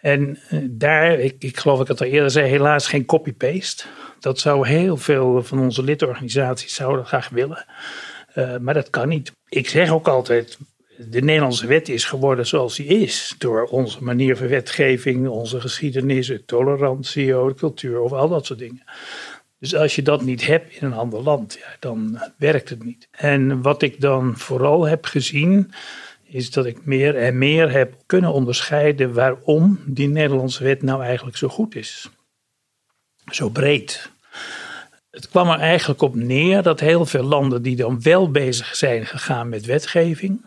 En 0.00 0.38
eh, 0.48 0.58
daar, 0.70 1.18
ik, 1.18 1.34
ik 1.38 1.56
geloof 1.56 1.80
ik 1.80 1.88
het 1.88 2.00
al 2.00 2.06
eerder 2.06 2.30
zei, 2.30 2.48
helaas 2.48 2.88
geen 2.88 3.04
copy-paste. 3.04 3.84
Dat 4.20 4.38
zou 4.38 4.68
heel 4.68 4.96
veel 4.96 5.42
van 5.42 5.58
onze 5.58 5.82
lidorganisaties 5.82 6.74
zouden 6.74 7.06
graag 7.06 7.28
willen. 7.28 7.64
Uh, 8.34 8.56
maar 8.56 8.74
dat 8.74 8.90
kan 8.90 9.08
niet. 9.08 9.32
Ik 9.48 9.68
zeg 9.68 9.90
ook 9.90 10.08
altijd, 10.08 10.58
De 10.96 11.20
Nederlandse 11.20 11.66
wet 11.66 11.88
is 11.88 12.04
geworden 12.04 12.46
zoals 12.46 12.76
die 12.76 12.86
is. 12.86 13.34
Door 13.38 13.64
onze 13.64 14.04
manier 14.04 14.36
van 14.36 14.46
wetgeving, 14.46 15.28
onze 15.28 15.60
geschiedenis, 15.60 16.32
tolerantie, 16.46 17.54
cultuur 17.54 18.00
of 18.00 18.12
al 18.12 18.28
dat 18.28 18.46
soort 18.46 18.58
dingen. 18.58 18.82
Dus 19.58 19.74
als 19.74 19.94
je 19.94 20.02
dat 20.02 20.22
niet 20.22 20.46
hebt 20.46 20.74
in 20.74 20.86
een 20.86 20.92
ander 20.92 21.22
land, 21.22 21.58
ja, 21.60 21.76
dan 21.78 22.22
werkt 22.36 22.68
het 22.68 22.84
niet. 22.84 23.08
En 23.10 23.62
wat 23.62 23.82
ik 23.82 24.00
dan 24.00 24.36
vooral 24.36 24.84
heb 24.84 25.04
gezien, 25.04 25.72
is 26.24 26.50
dat 26.50 26.66
ik 26.66 26.84
meer 26.84 27.16
en 27.16 27.38
meer 27.38 27.70
heb 27.70 27.94
kunnen 28.06 28.32
onderscheiden 28.32 29.14
waarom 29.14 29.80
die 29.86 30.08
Nederlandse 30.08 30.64
wet 30.64 30.82
nou 30.82 31.02
eigenlijk 31.02 31.36
zo 31.36 31.48
goed 31.48 31.74
is. 31.74 32.10
Zo 33.30 33.48
breed. 33.48 34.10
Het 35.10 35.28
kwam 35.28 35.48
er 35.48 35.58
eigenlijk 35.58 36.02
op 36.02 36.14
neer 36.14 36.62
dat 36.62 36.80
heel 36.80 37.06
veel 37.06 37.22
landen 37.22 37.62
die 37.62 37.76
dan 37.76 38.02
wel 38.02 38.30
bezig 38.30 38.76
zijn 38.76 39.06
gegaan 39.06 39.48
met 39.48 39.64
wetgeving, 39.64 40.44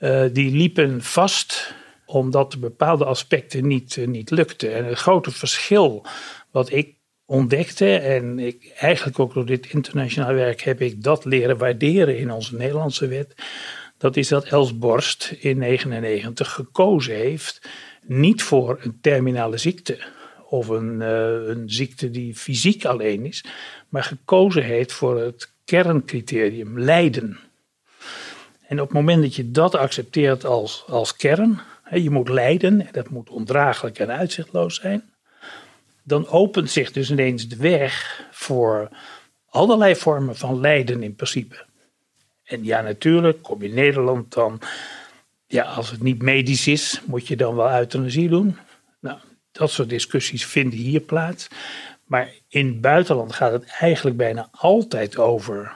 uh, 0.00 0.24
die 0.32 0.52
liepen 0.52 1.02
vast 1.02 1.74
omdat 2.04 2.60
bepaalde 2.60 3.04
aspecten 3.04 3.66
niet, 3.66 3.96
uh, 3.96 4.06
niet 4.06 4.30
lukten. 4.30 4.74
En 4.74 4.84
het 4.84 4.98
grote 4.98 5.30
verschil 5.30 6.06
wat 6.50 6.72
ik 6.72 6.97
ontdekte, 7.28 7.96
en 7.96 8.38
ik, 8.38 8.72
eigenlijk 8.76 9.18
ook 9.18 9.34
door 9.34 9.46
dit 9.46 9.72
internationaal 9.72 10.34
werk 10.34 10.60
heb 10.60 10.80
ik 10.80 11.02
dat 11.02 11.24
leren 11.24 11.58
waarderen 11.58 12.18
in 12.18 12.30
onze 12.30 12.56
Nederlandse 12.56 13.06
wet, 13.06 13.34
dat 13.98 14.16
is 14.16 14.28
dat 14.28 14.44
Els 14.44 14.78
Borst 14.78 15.24
in 15.24 15.58
1999 15.58 16.52
gekozen 16.52 17.14
heeft 17.14 17.68
niet 18.06 18.42
voor 18.42 18.78
een 18.82 18.98
terminale 19.00 19.58
ziekte 19.58 19.98
of 20.48 20.68
een, 20.68 21.00
uh, 21.00 21.48
een 21.48 21.70
ziekte 21.70 22.10
die 22.10 22.34
fysiek 22.34 22.84
alleen 22.84 23.26
is, 23.26 23.44
maar 23.88 24.04
gekozen 24.04 24.62
heeft 24.62 24.92
voor 24.92 25.20
het 25.20 25.52
kerncriterium 25.64 26.80
lijden. 26.80 27.38
En 28.66 28.80
op 28.80 28.88
het 28.88 28.96
moment 28.96 29.22
dat 29.22 29.34
je 29.34 29.50
dat 29.50 29.74
accepteert 29.74 30.44
als, 30.44 30.84
als 30.86 31.16
kern, 31.16 31.60
hè, 31.82 31.96
je 31.96 32.10
moet 32.10 32.28
lijden, 32.28 32.86
en 32.86 32.92
dat 32.92 33.08
moet 33.08 33.30
ondraaglijk 33.30 33.98
en 33.98 34.10
uitzichtloos 34.10 34.74
zijn, 34.74 35.07
dan 36.08 36.28
opent 36.28 36.70
zich 36.70 36.92
dus 36.92 37.10
ineens 37.10 37.48
de 37.48 37.56
weg 37.56 38.24
voor 38.30 38.88
allerlei 39.48 39.96
vormen 39.96 40.36
van 40.36 40.60
lijden 40.60 41.02
in 41.02 41.14
principe. 41.14 41.66
En 42.44 42.64
ja, 42.64 42.80
natuurlijk, 42.80 43.42
kom 43.42 43.62
je 43.62 43.68
in 43.68 43.74
Nederland 43.74 44.32
dan, 44.32 44.60
ja, 45.46 45.62
als 45.64 45.90
het 45.90 46.02
niet 46.02 46.22
medisch 46.22 46.66
is, 46.66 47.00
moet 47.06 47.26
je 47.26 47.36
dan 47.36 47.56
wel 47.56 47.78
euthanasie 47.78 48.28
doen. 48.28 48.56
Nou, 49.00 49.18
dat 49.52 49.70
soort 49.70 49.88
discussies 49.88 50.46
vinden 50.46 50.78
hier 50.78 51.00
plaats. 51.00 51.48
Maar 52.04 52.32
in 52.48 52.66
het 52.66 52.80
buitenland 52.80 53.32
gaat 53.32 53.52
het 53.52 53.64
eigenlijk 53.78 54.16
bijna 54.16 54.48
altijd 54.52 55.18
over 55.18 55.72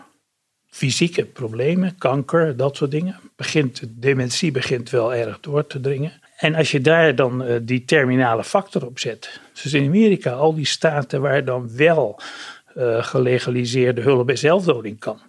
fysieke 0.67 1.25
problemen, 1.25 1.99
kanker, 1.99 2.57
dat 2.57 2.77
soort 2.77 2.91
dingen. 2.91 3.21
Begint, 3.37 3.83
dementie 3.89 4.51
begint 4.51 4.91
wel 4.91 5.15
erg 5.15 5.41
door 5.41 5.67
te 5.67 5.81
dringen. 5.81 6.22
En 6.43 6.55
als 6.55 6.71
je 6.71 6.81
daar 6.81 7.15
dan 7.15 7.45
uh, 7.45 7.57
die 7.63 7.85
terminale 7.85 8.45
factor 8.45 8.87
op 8.87 8.99
zet. 8.99 9.41
Dus 9.63 9.73
in 9.73 9.87
Amerika, 9.87 10.31
al 10.31 10.55
die 10.55 10.67
staten 10.67 11.21
waar 11.21 11.45
dan 11.45 11.77
wel 11.77 12.21
uh, 12.77 13.05
gelegaliseerde 13.05 14.01
hulp 14.01 14.27
bij 14.27 14.37
zelfdoding 14.37 14.99
kan. 14.99 15.21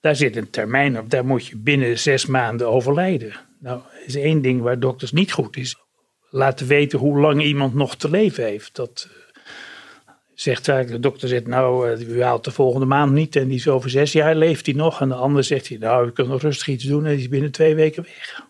Daar 0.00 0.16
zit 0.16 0.36
een 0.36 0.50
termijn 0.50 0.98
op, 0.98 1.10
daar 1.10 1.26
moet 1.26 1.46
je 1.46 1.56
binnen 1.56 1.98
zes 1.98 2.26
maanden 2.26 2.68
overlijden. 2.68 3.32
Nou, 3.58 3.80
is 4.06 4.14
één 4.14 4.42
ding 4.42 4.60
waar 4.60 4.80
dokters 4.80 5.12
niet 5.12 5.32
goed 5.32 5.56
is. 5.56 5.76
Laten 6.30 6.66
weten 6.66 6.98
hoe 6.98 7.18
lang 7.18 7.42
iemand 7.42 7.74
nog 7.74 7.96
te 7.96 8.10
leven 8.10 8.44
heeft. 8.44 8.74
Dat 8.74 9.08
uh, 9.08 9.16
zegt 10.34 10.64
vaak, 10.64 10.88
de 10.88 11.00
dokter 11.00 11.28
zegt 11.28 11.46
nou, 11.46 11.96
u 11.98 12.22
haalt 12.22 12.44
de 12.44 12.50
volgende 12.50 12.86
maand 12.86 13.12
niet 13.12 13.36
en 13.36 13.48
die 13.48 13.56
is 13.56 13.68
over 13.68 13.90
zes 13.90 14.12
jaar 14.12 14.34
leeft 14.34 14.66
hij 14.66 14.74
nog. 14.74 15.00
En 15.00 15.08
de 15.08 15.14
ander 15.14 15.44
zegt 15.44 15.68
hij, 15.68 15.78
nou, 15.78 16.06
we 16.06 16.12
kunnen 16.12 16.32
nog 16.32 16.42
rustig 16.42 16.68
iets 16.68 16.84
doen 16.84 17.04
en 17.04 17.10
die 17.10 17.20
is 17.20 17.28
binnen 17.28 17.50
twee 17.50 17.74
weken 17.74 18.02
weg. 18.02 18.45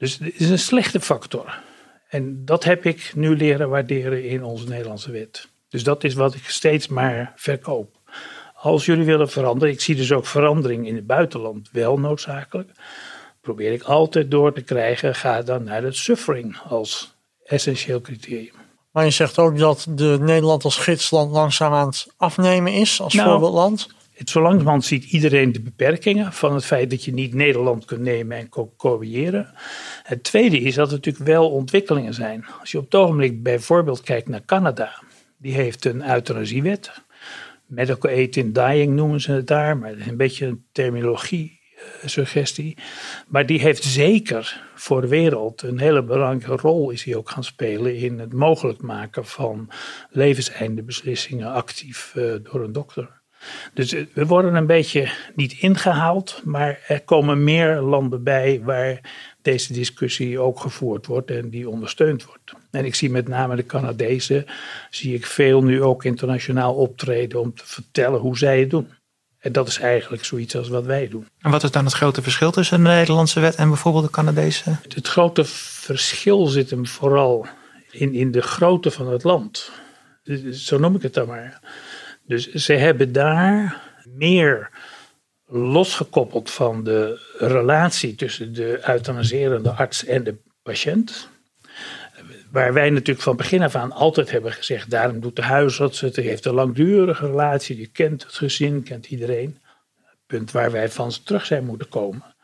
Dus 0.00 0.18
het 0.18 0.40
is 0.40 0.50
een 0.50 0.58
slechte 0.58 1.00
factor. 1.00 1.58
En 2.08 2.44
dat 2.44 2.64
heb 2.64 2.86
ik 2.86 3.12
nu 3.14 3.36
leren 3.36 3.68
waarderen 3.68 4.24
in 4.24 4.44
onze 4.44 4.68
Nederlandse 4.68 5.10
wet. 5.10 5.48
Dus 5.68 5.84
dat 5.84 6.04
is 6.04 6.14
wat 6.14 6.34
ik 6.34 6.48
steeds 6.48 6.88
maar 6.88 7.32
verkoop. 7.36 7.96
Als 8.54 8.84
jullie 8.84 9.04
willen 9.04 9.30
veranderen, 9.30 9.74
ik 9.74 9.80
zie 9.80 9.96
dus 9.96 10.12
ook 10.12 10.26
verandering 10.26 10.86
in 10.86 10.94
het 10.94 11.06
buitenland 11.06 11.68
wel 11.72 11.98
noodzakelijk. 11.98 12.70
Probeer 13.40 13.72
ik 13.72 13.82
altijd 13.82 14.30
door 14.30 14.52
te 14.52 14.60
krijgen, 14.60 15.14
ga 15.14 15.42
dan 15.42 15.64
naar 15.64 15.82
het 15.82 15.96
suffering 15.96 16.58
als 16.68 17.14
essentieel 17.44 18.00
criterium. 18.00 18.54
Maar 18.90 19.04
je 19.04 19.10
zegt 19.10 19.38
ook 19.38 19.58
dat 19.58 19.86
de 19.88 20.16
Nederland 20.20 20.64
als 20.64 20.76
gidsland 20.76 21.32
langzaam 21.32 21.72
aan 21.72 21.86
het 21.86 22.06
afnemen 22.16 22.72
is 22.72 23.00
als 23.00 23.14
nou, 23.14 23.28
voorbeeldland. 23.28 23.88
Het, 24.20 24.30
zo 24.30 24.40
langzamerhand 24.40 24.84
ziet 24.84 25.04
iedereen 25.04 25.52
de 25.52 25.60
beperkingen 25.60 26.32
van 26.32 26.54
het 26.54 26.64
feit 26.64 26.90
dat 26.90 27.04
je 27.04 27.12
niet 27.12 27.34
Nederland 27.34 27.84
kunt 27.84 28.00
nemen 28.00 28.36
en 28.36 28.48
co 28.48 28.72
coördineren. 28.76 29.52
Het 30.02 30.22
tweede 30.22 30.60
is 30.60 30.74
dat 30.74 30.88
er 30.88 30.94
natuurlijk 30.94 31.24
wel 31.24 31.50
ontwikkelingen 31.50 32.14
zijn. 32.14 32.46
Als 32.60 32.70
je 32.70 32.78
op 32.78 32.84
het 32.84 32.94
ogenblik 32.94 33.42
bijvoorbeeld 33.42 34.00
kijkt 34.00 34.28
naar 34.28 34.44
Canada, 34.44 35.02
die 35.36 35.52
heeft 35.52 35.84
een 35.84 36.10
euthanasiewet. 36.10 36.90
Medical 37.66 38.10
aid 38.10 38.36
in 38.36 38.52
dying 38.52 38.94
noemen 38.94 39.20
ze 39.20 39.32
het 39.32 39.46
daar, 39.46 39.78
maar 39.78 39.92
een 39.92 40.16
beetje 40.16 40.46
een 40.46 40.64
terminologie 40.72 41.60
suggestie. 42.04 42.76
Maar 43.28 43.46
die 43.46 43.60
heeft 43.60 43.82
zeker 43.82 44.62
voor 44.74 45.00
de 45.00 45.08
wereld 45.08 45.62
een 45.62 45.78
hele 45.78 46.02
belangrijke 46.02 46.62
rol 46.62 46.90
is 46.90 47.04
hij 47.04 47.14
ook 47.16 47.30
gaan 47.30 47.44
spelen 47.44 47.96
in 47.96 48.18
het 48.18 48.32
mogelijk 48.32 48.82
maken 48.82 49.26
van 49.26 49.70
levenseindebeslissingen 50.10 51.52
actief 51.52 52.14
uh, 52.16 52.34
door 52.42 52.64
een 52.64 52.72
dokter. 52.72 53.19
Dus 53.74 53.94
we 54.12 54.26
worden 54.26 54.54
een 54.54 54.66
beetje 54.66 55.12
niet 55.34 55.52
ingehaald, 55.52 56.40
maar 56.44 56.78
er 56.86 57.00
komen 57.00 57.44
meer 57.44 57.80
landen 57.80 58.22
bij 58.22 58.60
waar 58.64 59.00
deze 59.42 59.72
discussie 59.72 60.38
ook 60.38 60.60
gevoerd 60.60 61.06
wordt 61.06 61.30
en 61.30 61.50
die 61.50 61.68
ondersteund 61.68 62.24
wordt. 62.24 62.52
En 62.70 62.84
ik 62.84 62.94
zie 62.94 63.10
met 63.10 63.28
name 63.28 63.56
de 63.56 63.66
Canadezen, 63.66 64.46
zie 64.90 65.14
ik 65.14 65.26
veel 65.26 65.62
nu 65.62 65.82
ook 65.82 66.04
internationaal 66.04 66.74
optreden 66.74 67.40
om 67.40 67.54
te 67.54 67.66
vertellen 67.66 68.20
hoe 68.20 68.38
zij 68.38 68.60
het 68.60 68.70
doen. 68.70 68.88
En 69.38 69.52
dat 69.52 69.68
is 69.68 69.78
eigenlijk 69.78 70.24
zoiets 70.24 70.56
als 70.56 70.68
wat 70.68 70.84
wij 70.84 71.08
doen. 71.08 71.26
En 71.38 71.50
wat 71.50 71.62
is 71.62 71.70
dan 71.70 71.84
het 71.84 71.94
grote 71.94 72.22
verschil 72.22 72.50
tussen 72.50 72.82
de 72.82 72.88
Nederlandse 72.88 73.40
wet 73.40 73.54
en 73.54 73.68
bijvoorbeeld 73.68 74.04
de 74.04 74.10
Canadese? 74.10 74.76
Het 74.94 75.08
grote 75.08 75.44
verschil 75.44 76.46
zit 76.46 76.70
hem 76.70 76.86
vooral 76.86 77.46
in, 77.90 78.14
in 78.14 78.30
de 78.30 78.42
grootte 78.42 78.90
van 78.90 79.08
het 79.08 79.24
land. 79.24 79.70
Zo 80.52 80.78
noem 80.78 80.94
ik 80.94 81.02
het 81.02 81.14
dan 81.14 81.26
maar. 81.26 81.60
Dus 82.30 82.52
ze 82.52 82.72
hebben 82.72 83.12
daar 83.12 83.82
meer 84.04 84.70
losgekoppeld 85.46 86.50
van 86.50 86.84
de 86.84 87.20
relatie 87.38 88.14
tussen 88.14 88.54
de 88.54 88.88
euthanaserende 88.88 89.70
arts 89.70 90.04
en 90.04 90.24
de 90.24 90.36
patiënt. 90.62 91.28
Waar 92.50 92.72
wij 92.72 92.90
natuurlijk 92.90 93.20
van 93.20 93.36
begin 93.36 93.62
af 93.62 93.74
aan 93.74 93.92
altijd 93.92 94.30
hebben 94.30 94.52
gezegd, 94.52 94.90
daarom 94.90 95.20
doet 95.20 95.36
de 95.36 95.42
huisarts 95.42 96.00
het, 96.00 96.16
heeft 96.16 96.44
een 96.44 96.54
langdurige 96.54 97.26
relatie, 97.26 97.76
die 97.76 97.90
kent 97.92 98.22
het 98.22 98.34
gezin, 98.34 98.82
kent 98.82 99.06
iedereen. 99.06 99.58
Punt 100.26 100.50
waar 100.50 100.70
wij 100.70 100.88
van 100.88 101.12
terug 101.24 101.46
zijn 101.46 101.64
moeten 101.64 101.88
komen. 101.88 102.34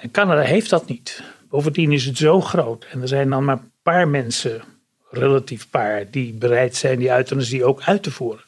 En 0.00 0.10
Canada 0.10 0.40
heeft 0.40 0.70
dat 0.70 0.86
niet. 0.86 1.22
Bovendien 1.48 1.92
is 1.92 2.04
het 2.04 2.16
zo 2.16 2.40
groot 2.40 2.86
en 2.90 3.02
er 3.02 3.08
zijn 3.08 3.30
dan 3.30 3.44
maar 3.44 3.56
een 3.56 3.72
paar 3.82 4.08
mensen, 4.08 4.62
relatief 5.10 5.70
paar, 5.70 6.10
die 6.10 6.32
bereid 6.32 6.76
zijn 6.76 6.98
die 6.98 7.10
euthanasie 7.10 7.64
ook 7.64 7.82
uit 7.82 8.02
te 8.02 8.10
voeren. 8.10 8.44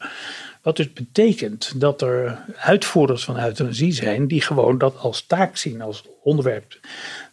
Wat 0.67 0.75
dus 0.75 0.93
betekent 0.93 1.79
dat 1.79 2.01
er 2.01 2.39
uitvoerders 2.57 3.23
van 3.23 3.39
euthanasie 3.39 3.91
zijn 3.91 4.27
die 4.27 4.41
gewoon 4.41 4.77
dat 4.77 4.97
als 4.97 5.25
taak 5.25 5.57
zien, 5.57 5.81
als 5.81 6.03
onderwerp. 6.21 6.79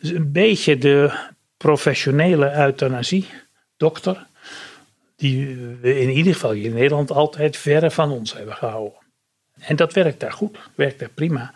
Dus 0.01 0.11
een 0.11 0.33
beetje 0.33 0.79
de 0.79 1.13
professionele 1.57 2.53
euthanasie 2.57 3.29
dokter, 3.77 4.27
die 5.17 5.57
we 5.81 6.01
in 6.01 6.11
ieder 6.11 6.33
geval 6.33 6.53
in 6.53 6.73
Nederland 6.73 7.11
altijd 7.11 7.57
verre 7.57 7.91
van 7.91 8.11
ons 8.11 8.35
hebben 8.35 8.55
gehouden. 8.55 8.99
En 9.59 9.77
dat 9.77 9.93
werkt 9.93 10.21
daar 10.21 10.33
goed, 10.33 10.59
werkt 10.75 10.99
daar 10.99 11.11
prima. 11.15 11.55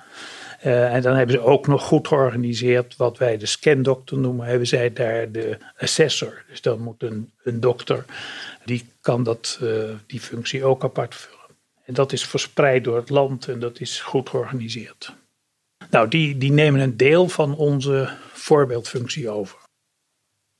Uh, 0.64 0.94
en 0.94 1.02
dan 1.02 1.16
hebben 1.16 1.34
ze 1.34 1.42
ook 1.42 1.66
nog 1.66 1.82
goed 1.82 2.08
georganiseerd 2.08 2.96
wat 2.96 3.18
wij 3.18 3.36
de 3.36 3.46
scandokter 3.46 4.18
noemen, 4.18 4.46
hebben 4.46 4.66
zij 4.66 4.92
daar 4.92 5.32
de 5.32 5.58
assessor. 5.76 6.44
Dus 6.48 6.60
dan 6.60 6.80
moet 6.80 7.02
een, 7.02 7.60
dokter, 7.60 8.04
die 8.64 8.84
kan 9.00 9.22
dat, 9.22 9.58
uh, 9.62 9.90
die 10.06 10.20
functie 10.20 10.64
ook 10.64 10.84
apart 10.84 11.14
vullen. 11.14 11.37
En 11.88 11.94
dat 11.94 12.12
is 12.12 12.24
verspreid 12.24 12.84
door 12.84 12.96
het 12.96 13.10
land 13.10 13.48
en 13.48 13.60
dat 13.60 13.80
is 13.80 14.00
goed 14.00 14.28
georganiseerd. 14.28 15.14
Nou, 15.90 16.08
die, 16.08 16.38
die 16.38 16.52
nemen 16.52 16.80
een 16.80 16.96
deel 16.96 17.28
van 17.28 17.56
onze 17.56 18.16
voorbeeldfunctie 18.32 19.30
over. 19.30 19.58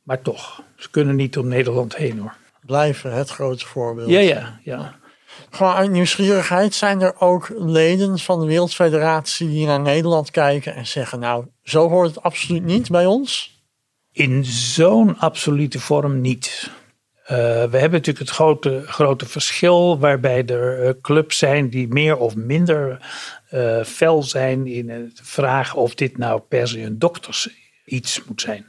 Maar 0.02 0.22
toch, 0.22 0.62
ze 0.76 0.90
kunnen 0.90 1.16
niet 1.16 1.38
om 1.38 1.48
Nederland 1.48 1.96
heen 1.96 2.18
hoor. 2.18 2.34
Blijven 2.66 3.12
het 3.12 3.28
grote 3.28 3.66
voorbeeld. 3.66 4.10
Ja, 4.10 4.20
ja, 4.20 4.60
ja. 4.62 4.98
Gewoon 5.50 5.72
uit 5.72 5.90
nieuwsgierigheid 5.90 6.74
zijn 6.74 7.00
er 7.00 7.20
ook 7.20 7.48
leden 7.56 8.18
van 8.18 8.40
de 8.40 8.46
Wereldfederatie 8.46 9.48
die 9.48 9.66
naar 9.66 9.80
Nederland 9.80 10.30
kijken 10.30 10.74
en 10.74 10.86
zeggen: 10.86 11.20
Nou, 11.20 11.46
zo 11.62 11.88
hoort 11.88 12.08
het 12.14 12.22
absoluut 12.22 12.64
niet 12.64 12.90
bij 12.90 13.06
ons? 13.06 13.60
In 14.12 14.44
zo'n 14.44 15.18
absolute 15.18 15.80
vorm 15.80 16.20
niet. 16.20 16.70
We 17.28 17.78
hebben 17.78 17.90
natuurlijk 17.90 18.18
het 18.18 18.30
grote, 18.30 18.82
grote 18.86 19.26
verschil 19.26 19.98
waarbij 19.98 20.46
er 20.46 20.96
clubs 21.00 21.38
zijn 21.38 21.68
die 21.68 21.88
meer 21.88 22.16
of 22.16 22.36
minder 22.36 22.98
fel 23.84 24.22
zijn 24.22 24.66
in 24.66 24.90
het 24.90 25.20
vragen 25.22 25.78
of 25.78 25.94
dit 25.94 26.18
nou 26.18 26.40
per 26.48 26.68
se 26.68 26.82
een 26.82 26.98
dokters 26.98 27.48
iets 27.84 28.24
moet 28.24 28.40
zijn. 28.40 28.66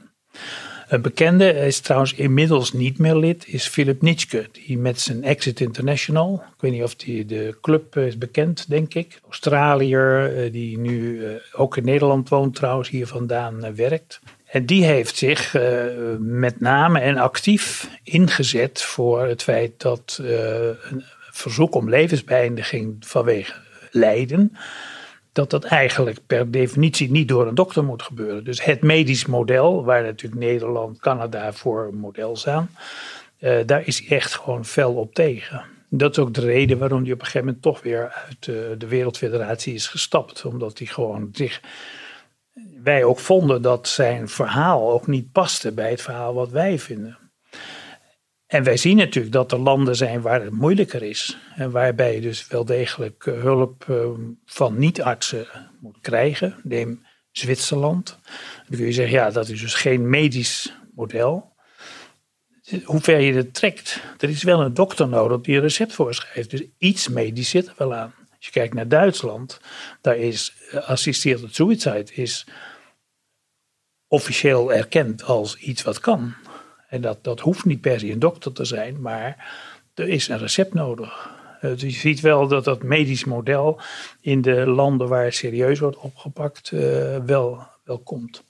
Een 0.90 1.02
bekende 1.02 1.52
is 1.52 1.80
trouwens 1.80 2.14
inmiddels 2.14 2.72
niet 2.72 2.98
meer 2.98 3.16
lid, 3.16 3.44
is 3.46 3.68
Philip 3.68 4.02
Nitschke, 4.02 4.48
die 4.52 4.78
met 4.78 5.00
zijn 5.00 5.24
Exit 5.24 5.60
International, 5.60 6.42
ik 6.54 6.60
weet 6.60 6.72
niet 6.72 6.82
of 6.82 6.94
die 6.94 7.26
de 7.26 7.58
club 7.60 7.96
is 7.96 8.18
bekend, 8.18 8.68
denk 8.68 8.94
ik, 8.94 9.20
Australiër, 9.24 10.36
eh, 10.36 10.52
die 10.52 10.78
nu 10.78 11.24
eh, 11.24 11.34
ook 11.52 11.76
in 11.76 11.84
Nederland 11.84 12.28
woont 12.28 12.54
trouwens, 12.54 12.88
hier 12.88 13.06
vandaan 13.06 13.64
eh, 13.64 13.72
werkt. 13.72 14.20
En 14.50 14.66
die 14.66 14.84
heeft 14.84 15.16
zich 15.16 15.56
met 16.18 16.60
name 16.60 17.00
en 17.00 17.16
actief 17.16 17.88
ingezet 18.02 18.82
voor 18.82 19.26
het 19.26 19.42
feit 19.42 19.80
dat 19.80 20.18
een 20.22 21.04
verzoek 21.30 21.74
om 21.74 21.88
levensbeëindiging 21.88 22.96
vanwege 23.00 23.52
lijden 23.90 24.56
dat 25.32 25.50
dat 25.50 25.64
eigenlijk 25.64 26.18
per 26.26 26.50
definitie 26.50 27.10
niet 27.10 27.28
door 27.28 27.46
een 27.46 27.54
dokter 27.54 27.84
moet 27.84 28.02
gebeuren. 28.02 28.44
Dus 28.44 28.64
het 28.64 28.82
medisch 28.82 29.26
model, 29.26 29.84
waar 29.84 30.02
natuurlijk 30.02 30.40
Nederland, 30.40 30.98
Canada 30.98 31.52
voor 31.52 31.90
model 31.94 32.36
staan, 32.36 32.70
uh, 33.40 33.58
daar 33.66 33.86
is 33.86 33.98
hij 33.98 34.16
echt 34.16 34.34
gewoon 34.34 34.64
fel 34.64 34.94
op 34.94 35.14
tegen. 35.14 35.64
Dat 35.88 36.10
is 36.10 36.18
ook 36.18 36.34
de 36.34 36.40
reden 36.40 36.78
waarom 36.78 37.02
hij 37.02 37.12
op 37.12 37.18
een 37.18 37.24
gegeven 37.24 37.46
moment 37.46 37.62
toch 37.62 37.82
weer 37.82 38.12
uit 38.26 38.44
de 38.80 38.86
Wereldfederatie 38.88 39.74
is 39.74 39.86
gestapt. 39.86 40.44
Omdat 40.44 40.78
hij 40.78 40.86
gewoon 40.86 41.28
zich. 41.32 41.60
Wij 42.82 43.04
ook 43.04 43.18
vonden 43.18 43.62
dat 43.62 43.88
zijn 43.88 44.28
verhaal 44.28 44.90
ook 44.90 45.06
niet 45.06 45.32
paste 45.32 45.72
bij 45.72 45.90
het 45.90 46.02
verhaal 46.02 46.34
wat 46.34 46.50
wij 46.50 46.78
vinden. 46.78 47.18
En 48.46 48.62
wij 48.62 48.76
zien 48.76 48.96
natuurlijk 48.96 49.34
dat 49.34 49.52
er 49.52 49.58
landen 49.58 49.96
zijn 49.96 50.20
waar 50.20 50.42
het 50.42 50.52
moeilijker 50.52 51.02
is. 51.02 51.38
En 51.54 51.70
waarbij 51.70 52.14
je 52.14 52.20
dus 52.20 52.46
wel 52.48 52.64
degelijk 52.64 53.26
eh, 53.26 53.40
hulp 53.40 53.84
ehm, 53.88 54.20
van 54.44 54.78
niet-artsen 54.78 55.46
moet 55.80 55.98
krijgen. 56.00 56.60
Neem 56.62 57.06
Zwitserland. 57.30 58.18
Dan 58.68 58.76
kun 58.78 58.86
je 58.86 58.92
zeggen, 58.92 59.14
ja, 59.14 59.30
dat 59.30 59.48
is 59.48 59.60
dus 59.60 59.74
geen 59.74 60.10
medisch 60.10 60.72
model. 60.94 61.52
Hoe 62.84 63.00
ver 63.00 63.20
je 63.20 63.32
het 63.32 63.54
trekt. 63.54 64.00
Er 64.18 64.28
is 64.28 64.42
wel 64.42 64.60
een 64.60 64.74
dokter 64.74 65.08
nodig 65.08 65.40
die 65.40 65.54
een 65.54 65.60
recept 65.60 65.92
voorschrijft. 65.92 66.50
Dus 66.50 66.62
iets 66.78 67.08
medisch 67.08 67.48
zit 67.48 67.66
er 67.66 67.74
wel 67.76 67.94
aan. 67.94 68.14
Als 68.36 68.46
je 68.46 68.50
kijkt 68.50 68.74
naar 68.74 68.88
Duitsland, 68.88 69.60
daar 70.00 70.16
is 70.16 70.54
eh, 70.70 70.88
assisted 70.88 71.54
suicide 71.54 72.12
is 72.14 72.46
officieel 74.10 74.72
erkend 74.72 75.24
als 75.24 75.56
iets 75.56 75.82
wat 75.82 76.00
kan. 76.00 76.34
En 76.88 77.00
dat, 77.00 77.24
dat 77.24 77.40
hoeft 77.40 77.64
niet 77.64 77.80
per 77.80 78.00
se 78.00 78.10
een 78.10 78.18
dokter 78.18 78.52
te 78.52 78.64
zijn, 78.64 79.00
maar 79.00 79.52
er 79.94 80.08
is 80.08 80.28
een 80.28 80.38
recept 80.38 80.74
nodig. 80.74 81.30
Dus 81.60 81.80
je 81.80 81.90
ziet 81.90 82.20
wel 82.20 82.48
dat 82.48 82.64
dat 82.64 82.82
medisch 82.82 83.24
model 83.24 83.80
in 84.20 84.42
de 84.42 84.66
landen 84.66 85.08
waar 85.08 85.24
het 85.24 85.34
serieus 85.34 85.78
wordt 85.78 85.96
opgepakt 85.96 86.70
uh, 86.70 86.80
wel, 87.26 87.66
wel 87.84 87.98
komt. 87.98 88.44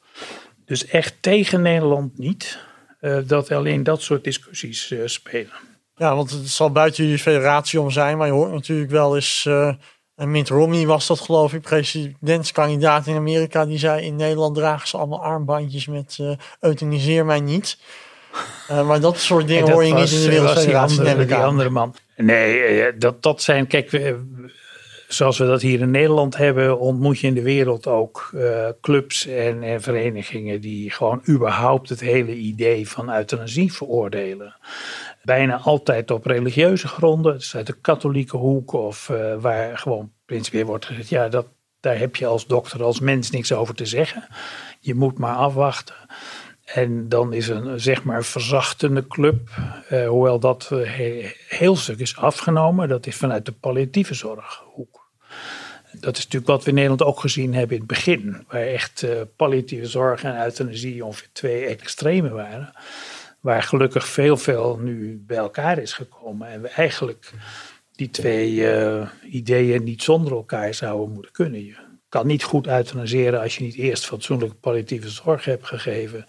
Dus 0.65 0.87
echt 0.87 1.15
tegen 1.21 1.63
Nederland 1.63 2.19
niet 2.19 2.59
uh, 3.01 3.19
dat 3.27 3.51
alleen 3.51 3.83
dat 3.83 4.03
soort 4.03 4.25
discussies 4.25 4.95
spelen. 5.05 5.53
Ja, 5.97 6.17
want 6.17 6.31
het 6.31 6.49
zal 6.49 6.71
buiten 6.73 7.05
je 7.05 7.19
federatie 7.19 7.81
om 7.81 7.91
zijn, 7.91 8.17
maar 8.17 8.27
je 8.27 8.33
hoort 8.33 8.53
natuurlijk 8.53 8.91
wel 8.91 9.15
eens. 9.15 9.49
En 10.21 10.31
Mitt 10.31 10.49
Romney 10.49 10.87
was 10.87 11.07
dat 11.07 11.21
geloof 11.21 11.53
ik, 11.53 11.61
presidentskandidaat 11.61 13.07
in 13.07 13.17
Amerika, 13.17 13.67
die 13.67 13.79
zei 13.79 14.05
in 14.05 14.17
Nederland 14.17 14.55
dragen 14.55 14.89
ze 14.89 14.97
allemaal 14.97 15.23
armbandjes 15.23 15.87
met 15.87 16.19
euthaniseer 16.61 17.25
mij 17.25 17.41
niet. 17.41 17.79
Uh, 18.71 18.87
maar 18.87 19.01
dat 19.01 19.19
soort 19.19 19.47
dingen 19.47 19.71
hoor 19.73 19.85
je 19.85 19.95
niet 19.95 20.11
in 20.11 20.21
de 20.21 20.29
Wereldfederatie. 20.29 21.05
Die, 21.05 21.27
die 21.27 21.35
andere 21.35 21.71
man. 21.71 21.95
Nee, 22.17 22.61
eh, 22.61 22.93
dat, 22.99 23.23
dat 23.23 23.43
zijn, 23.43 23.67
kijk, 23.67 24.15
zoals 25.09 25.39
we 25.39 25.47
dat 25.47 25.63
hier 25.63 25.81
in 25.81 25.91
Nederland 25.91 26.37
hebben, 26.37 26.79
ontmoet 26.79 27.19
je 27.19 27.27
in 27.27 27.35
de 27.35 27.43
wereld 27.43 27.87
ook 27.87 28.31
uh, 28.35 28.69
clubs 28.81 29.27
en, 29.27 29.63
en, 29.63 29.83
verenigingen 29.83 30.61
die 30.61 30.91
gewoon 30.91 31.23
überhaupt 31.29 31.89
het 31.89 32.01
hele 32.01 32.35
idee 32.35 32.89
van 32.89 33.15
euthanasie 33.15 33.73
veroordelen. 33.73 34.57
Bijna 35.23 35.59
altijd 35.59 36.11
op 36.11 36.27
religieuze 36.27 36.89
gronden, 36.89 37.33
dus 37.33 37.57
uit 37.57 37.67
de 37.67 37.81
katholieke 37.81 38.37
hoek 38.37 38.73
of 38.73 39.09
uh, 39.09 39.35
waar 39.39 39.79
gewoon 39.79 40.13
principieel 40.25 40.67
wordt 40.67 40.87
gezegd, 40.87 41.09
ja, 41.09 41.29
dat, 41.29 41.47
daar 41.81 41.99
heb 41.99 42.17
je 42.17 42.27
als 42.27 42.47
dokter, 42.47 42.83
als 42.83 43.01
mens 43.01 43.31
niks 43.31 43.53
over 43.53 43.75
te 43.75 43.87
zeggen. 43.87 44.27
Je 44.81 44.95
moet 44.95 45.19
maar 45.19 45.35
afwachten. 45.35 45.95
En 46.65 47.09
dan 47.09 47.33
is 47.33 47.49
een 47.49 47.81
zeg 47.81 48.05
maar 48.05 48.25
verzachtende 48.25 49.07
club, 49.07 49.49
eh, 49.89 50.09
hoewel 50.09 50.39
dat 50.39 50.71
uh, 50.73 50.91
heel 51.49 51.77
stuk 51.77 51.99
is 51.99 52.17
afgenomen, 52.17 52.89
dat 52.89 53.07
is 53.07 53.17
vanuit 53.17 53.47
de 53.47 53.53
palliatieve 53.53 54.15
zorghoek. 54.15 55.11
Dat 55.93 56.17
is 56.17 56.25
natuurlijk 56.25 56.51
wat 56.51 56.63
we 56.63 56.69
in 56.69 56.75
Nederland 56.75 57.03
ook 57.03 57.21
gezien 57.21 57.55
hebben 57.55 57.77
in 57.77 57.83
het 57.83 57.93
begin, 57.93 58.45
waar 58.49 58.63
echt 58.63 59.07
palliatieve 59.37 59.87
zorg 59.87 60.23
en 60.23 60.45
euthanasie 60.45 61.05
ongeveer 61.05 61.29
twee 61.33 61.67
extreme 61.67 62.29
waren. 62.29 62.73
Waar 63.41 63.63
gelukkig 63.63 64.09
veel, 64.09 64.37
veel 64.37 64.79
nu 64.81 65.23
bij 65.27 65.37
elkaar 65.37 65.79
is 65.79 65.93
gekomen 65.93 66.49
en 66.49 66.63
we 66.63 66.69
eigenlijk 66.69 67.33
die 67.93 68.11
twee 68.11 68.71
eh, 68.71 69.09
ideeën 69.31 69.85
niet 69.85 70.03
zonder 70.03 70.33
elkaar 70.33 70.75
zouden 70.75 71.13
moeten 71.15 71.33
kunnen 71.33 71.77
kan 72.11 72.27
niet 72.27 72.43
goed 72.43 72.67
euthanaseren 72.67 73.41
als 73.41 73.57
je 73.57 73.65
niet 73.65 73.75
eerst 73.75 74.07
fatsoenlijke 74.07 74.55
palliatieve 74.55 75.09
zorg 75.09 75.45
hebt 75.45 75.67
gegeven. 75.67 76.27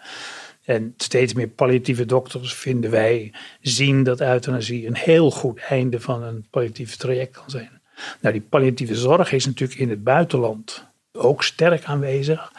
En 0.64 0.94
steeds 0.98 1.34
meer 1.34 1.48
palliatieve 1.48 2.06
dokters 2.06 2.54
vinden 2.54 2.92
wij 2.92 3.34
zien 3.62 4.04
dat 4.04 4.22
euthanasie 4.22 4.88
een 4.88 4.96
heel 4.96 5.32
goed 5.32 5.60
einde 5.60 6.00
van 6.00 6.24
een 6.24 6.46
palliatief 6.50 6.96
traject 6.96 7.32
kan 7.32 7.50
zijn. 7.50 7.82
Nou, 8.22 8.34
die 8.34 8.44
palliatieve 8.50 8.96
zorg 8.96 9.32
is 9.32 9.46
natuurlijk 9.46 9.80
in 9.80 9.90
het 9.90 10.04
buitenland 10.04 10.88
ook 11.12 11.44
sterk 11.44 11.84
aanwezig. 11.84 12.52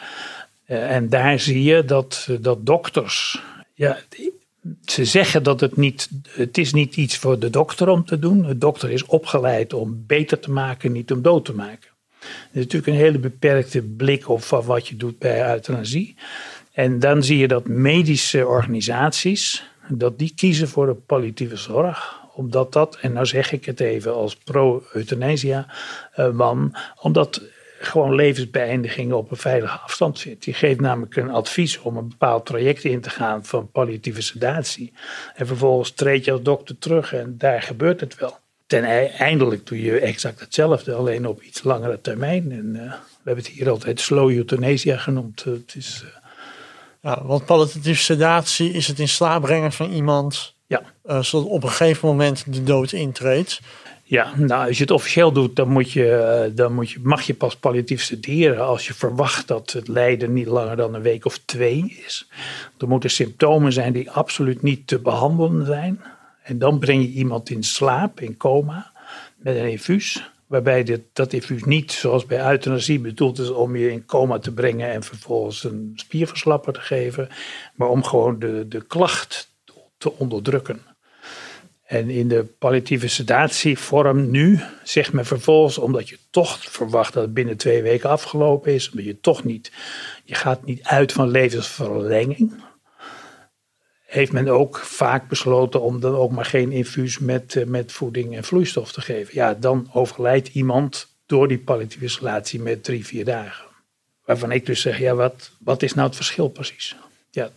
Uh, 0.67 0.95
en 0.95 1.09
daar 1.09 1.39
zie 1.39 1.63
je 1.63 1.85
dat, 1.85 2.27
dat 2.41 2.65
dokters, 2.65 3.41
ja, 3.73 3.97
ze 4.85 5.05
zeggen 5.05 5.43
dat 5.43 5.59
het 5.59 5.77
niet, 5.77 6.09
het 6.29 6.57
is 6.57 6.73
niet 6.73 6.95
iets 6.95 7.17
voor 7.17 7.39
de 7.39 7.49
dokter 7.49 7.89
om 7.89 8.05
te 8.05 8.19
doen. 8.19 8.41
De 8.41 8.57
dokter 8.57 8.91
is 8.91 9.05
opgeleid 9.05 9.73
om 9.73 10.03
beter 10.07 10.39
te 10.39 10.51
maken, 10.51 10.91
niet 10.91 11.11
om 11.11 11.21
dood 11.21 11.45
te 11.45 11.53
maken. 11.53 11.89
Dat 12.19 12.29
is 12.51 12.61
natuurlijk 12.61 12.87
een 12.87 13.03
hele 13.03 13.19
beperkte 13.19 13.81
blik 13.81 14.29
op 14.29 14.43
wat 14.43 14.87
je 14.87 14.95
doet 14.95 15.19
bij 15.19 15.51
euthanasie. 15.51 16.15
En 16.71 16.99
dan 16.99 17.23
zie 17.23 17.37
je 17.37 17.47
dat 17.47 17.67
medische 17.67 18.47
organisaties, 18.47 19.63
dat 19.89 20.19
die 20.19 20.33
kiezen 20.35 20.67
voor 20.67 20.85
de 20.85 20.93
palliatieve 20.93 21.55
zorg 21.55 22.21
omdat 22.35 22.73
dat, 22.73 22.97
en 23.01 23.13
nou 23.13 23.25
zeg 23.25 23.51
ik 23.51 23.65
het 23.65 23.79
even 23.79 24.13
als 24.13 24.35
pro-euthanasia 24.35 25.73
eh, 26.13 26.31
man, 26.31 26.75
omdat 27.01 27.41
gewoon 27.85 28.15
levensbeëindiging 28.15 29.13
op 29.13 29.31
een 29.31 29.37
veilige 29.37 29.77
afstand 29.77 30.19
zit. 30.19 30.43
Die 30.43 30.53
geeft 30.53 30.79
namelijk 30.79 31.15
een 31.15 31.31
advies 31.31 31.79
om 31.79 31.97
een 31.97 32.07
bepaald 32.07 32.45
traject 32.45 32.83
in 32.83 33.01
te 33.01 33.09
gaan 33.09 33.45
van 33.45 33.71
palliatieve 33.71 34.21
sedatie. 34.21 34.93
En 35.35 35.47
vervolgens 35.47 35.91
treed 35.91 36.25
je 36.25 36.31
als 36.31 36.41
dokter 36.41 36.77
terug 36.77 37.13
en 37.13 37.35
daar 37.37 37.61
gebeurt 37.61 37.99
het 37.99 38.15
wel 38.15 38.41
ten 38.67 39.09
eindelijk 39.09 39.67
doe 39.67 39.81
je 39.81 39.99
exact 39.99 40.39
hetzelfde, 40.39 40.93
alleen 40.93 41.27
op 41.27 41.41
iets 41.41 41.63
langere 41.63 42.01
termijn. 42.01 42.51
En 42.51 42.69
uh, 42.75 42.81
we 42.81 43.23
hebben 43.23 43.43
het 43.43 43.53
hier 43.53 43.69
altijd 43.69 43.99
slow 43.99 44.31
euthanasia 44.31 44.97
genoemd. 44.97 45.43
het 45.43 45.73
is, 45.75 46.03
uh, 46.05 46.09
ja, 47.01 47.25
want 47.25 47.45
palliatieve 47.45 48.03
sedatie 48.03 48.71
is 48.71 48.87
het 48.87 48.99
in 48.99 49.07
slaap 49.07 49.41
brengen 49.41 49.71
van 49.71 49.91
iemand, 49.91 50.55
ja. 50.67 50.81
Uh, 51.05 51.21
zodat 51.21 51.47
op 51.47 51.63
een 51.63 51.69
gegeven 51.69 52.07
moment 52.07 52.53
de 52.53 52.63
dood 52.63 52.91
intreedt. 52.91 53.59
Ja, 54.13 54.33
nou, 54.35 54.67
als 54.67 54.77
je 54.77 54.83
het 54.83 54.91
officieel 54.91 55.31
doet, 55.31 55.55
dan, 55.55 55.69
moet 55.69 55.91
je, 55.91 56.51
dan 56.55 56.73
moet 56.73 56.89
je, 56.91 56.99
mag 57.03 57.21
je 57.21 57.33
pas 57.33 57.55
palliatief 57.55 58.03
sederen 58.03 58.65
als 58.65 58.87
je 58.87 58.93
verwacht 58.93 59.47
dat 59.47 59.71
het 59.71 59.87
lijden 59.87 60.33
niet 60.33 60.47
langer 60.47 60.75
dan 60.75 60.93
een 60.93 61.01
week 61.01 61.25
of 61.25 61.37
twee 61.37 62.01
is. 62.05 62.29
Er 62.77 62.87
moeten 62.87 63.09
symptomen 63.09 63.73
zijn 63.73 63.93
die 63.93 64.11
absoluut 64.11 64.61
niet 64.61 64.87
te 64.87 64.99
behandelen 64.99 65.65
zijn. 65.65 66.01
En 66.43 66.59
dan 66.59 66.79
breng 66.79 67.01
je 67.01 67.09
iemand 67.09 67.49
in 67.49 67.63
slaap, 67.63 68.19
in 68.19 68.37
coma, 68.37 68.91
met 69.35 69.55
een 69.55 69.69
infuus. 69.69 70.31
Waarbij 70.47 70.83
dit, 70.83 71.01
dat 71.13 71.33
infuus 71.33 71.63
niet, 71.63 71.91
zoals 71.91 72.25
bij 72.25 72.51
euthanasie, 72.51 72.99
bedoeld 72.99 73.39
is 73.39 73.49
om 73.49 73.75
je 73.75 73.91
in 73.91 74.05
coma 74.05 74.39
te 74.39 74.53
brengen 74.53 74.91
en 74.91 75.03
vervolgens 75.03 75.63
een 75.63 75.91
spierverslapper 75.95 76.73
te 76.73 76.81
geven. 76.81 77.29
Maar 77.75 77.89
om 77.89 78.03
gewoon 78.03 78.39
de, 78.39 78.65
de 78.67 78.81
klacht 78.81 79.51
te 79.97 80.17
onderdrukken. 80.17 80.92
En 81.93 82.09
in 82.09 82.27
de 82.27 82.45
palliatieve 82.59 83.07
sedatievorm 83.07 84.31
nu 84.31 84.59
zegt 84.83 85.13
men 85.13 85.25
vervolgens, 85.25 85.77
omdat 85.77 86.09
je 86.09 86.17
toch 86.29 86.63
verwacht 86.63 87.13
dat 87.13 87.23
het 87.23 87.33
binnen 87.33 87.57
twee 87.57 87.81
weken 87.81 88.09
afgelopen 88.09 88.73
is, 88.73 88.89
omdat 88.89 89.05
je 89.05 89.19
toch 89.19 89.43
niet, 89.43 89.71
je 90.23 90.35
gaat 90.35 90.65
niet 90.65 90.83
uit 90.83 91.11
van 91.11 91.29
levensverlenging 91.29 92.63
heeft 94.13 94.31
men 94.31 94.47
ook 94.47 94.77
vaak 94.77 95.29
besloten 95.29 95.81
om 95.81 95.99
dan 95.99 96.15
ook 96.15 96.31
maar 96.31 96.45
geen 96.45 96.71
infuus 96.71 97.19
met, 97.19 97.55
eh, 97.55 97.65
met 97.65 97.91
voeding 97.91 98.35
en 98.35 98.43
vloeistof 98.43 98.91
te 98.91 99.01
geven. 99.01 99.33
Ja, 99.35 99.53
dan 99.53 99.89
overlijdt 99.93 100.47
iemand 100.47 101.15
door 101.25 101.47
die 101.47 101.59
palliatieve 101.59 102.03
installatie 102.03 102.61
met 102.61 102.83
drie, 102.83 103.05
vier 103.05 103.25
dagen. 103.25 103.65
Waarvan 104.25 104.51
ik 104.51 104.65
dus 104.65 104.81
zeg, 104.81 104.99
ja, 104.99 105.15
wat, 105.15 105.51
wat 105.59 105.83
is 105.83 105.93
nou 105.93 106.07
het 106.07 106.15
verschil 106.15 106.49
precies? 106.49 106.95
Ja, 107.29 107.51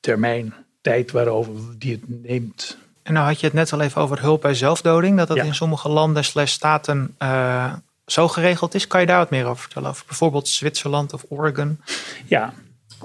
termijn, 0.00 0.54
tijd 0.80 1.10
waarover 1.10 1.54
die 1.78 1.92
het 1.92 2.22
neemt. 2.22 2.78
En 3.08 3.14
nou 3.14 3.26
had 3.26 3.40
je 3.40 3.46
het 3.46 3.54
net 3.54 3.72
al 3.72 3.80
even 3.80 4.00
over 4.00 4.20
hulp 4.20 4.40
bij 4.40 4.54
zelfdoding. 4.54 5.16
Dat 5.16 5.28
dat 5.28 5.36
Ja. 5.36 5.42
in 5.42 5.54
sommige 5.54 5.88
landen 5.88 6.24
slash 6.24 6.50
staten 6.52 7.14
eh, 7.18 7.72
zo 8.06 8.28
geregeld 8.28 8.74
is. 8.74 8.86
Kan 8.86 9.00
je 9.00 9.06
daar 9.06 9.18
wat 9.18 9.30
meer 9.30 9.44
over 9.46 9.60
vertellen? 9.62 9.88
Over 9.88 10.04
bijvoorbeeld 10.06 10.48
Zwitserland 10.48 11.12
of 11.12 11.24
Oregon? 11.28 11.80
Ja, 12.26 12.52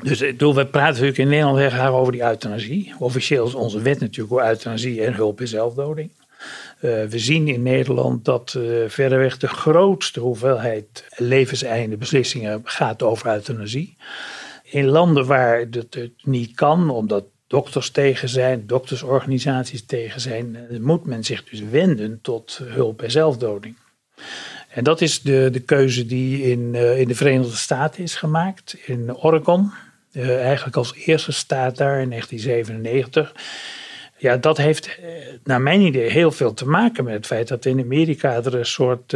dus 0.02 0.22
ik 0.22 0.32
bedoel, 0.32 0.56
we 0.56 0.66
praten 0.66 0.92
natuurlijk 0.92 1.18
in 1.18 1.28
Nederland 1.28 1.58
heel 1.58 1.70
graag 1.70 1.90
over 1.90 2.12
die 2.12 2.22
euthanasie. 2.24 2.94
Officieel 3.00 3.46
is 3.48 3.54
onze 3.54 3.82
wet 3.82 4.00
natuurlijk 4.00 4.34
over 4.34 4.48
euthanasie 4.48 5.04
en 5.06 5.14
hulp 5.14 5.38
bij 5.38 5.46
zelfdoding. 5.46 6.10
Eh, 6.80 6.90
we 6.90 7.20
zien 7.20 7.48
in 7.48 7.64
Nederland 7.64 8.26
dat 8.26 8.54
eh 8.58 8.64
verreweg 8.88 9.38
de 9.38 9.48
grootste 9.48 10.20
hoeveelheid 10.20 11.06
levenseinde 11.16 11.98
beslissingen 11.98 12.62
gaat 12.64 13.04
over 13.04 13.28
euthanasie. 13.28 13.98
In 14.64 14.86
landen 14.86 15.26
waar 15.26 15.70
dat 15.70 15.94
het 15.94 16.12
niet 16.24 16.56
kan, 16.56 16.90
omdat 16.90 17.24
dokters 17.54 17.90
tegen 17.90 18.30
zijn, 18.30 18.68
doktersorganisaties 18.68 19.86
tegen 19.86 20.22
zijn, 20.22 20.56
eh, 20.56 20.80
moet 20.80 21.06
men 21.06 21.24
zich 21.24 21.44
dus 21.44 21.62
wenden 21.72 22.20
tot 22.22 22.60
hulp 22.64 22.98
bij 22.98 23.10
zelfdoding. 23.10 23.76
En 24.70 24.84
dat 24.84 25.02
is 25.02 25.22
de, 25.22 25.50
de 25.52 25.60
keuze 25.60 26.06
die 26.06 26.44
in, 26.44 26.76
eh, 26.76 27.00
in 27.00 27.08
de 27.08 27.16
Verenigde 27.16 27.56
Staten 27.56 28.04
is 28.04 28.16
gemaakt, 28.16 28.76
in 28.86 29.16
Oregon. 29.16 29.72
Eh, 30.12 30.46
eigenlijk 30.46 30.76
als 30.76 30.96
eerste 30.96 31.32
staat 31.32 31.78
daar 31.78 32.02
in 32.02 32.10
1997. 32.10 33.34
Ja, 34.18 34.38
dat 34.38 34.58
heeft 34.58 35.00
naar 35.44 35.62
mijn 35.62 35.82
idee 35.82 36.12
heel 36.12 36.32
veel 36.32 36.54
te 36.54 36.68
maken 36.68 37.04
met 37.04 37.14
het 37.14 37.26
feit 37.26 37.48
dat 37.48 37.66
in 37.66 37.80
Amerika 37.80 38.34
er 38.36 38.56
een 38.56 38.66
soort 38.66 39.16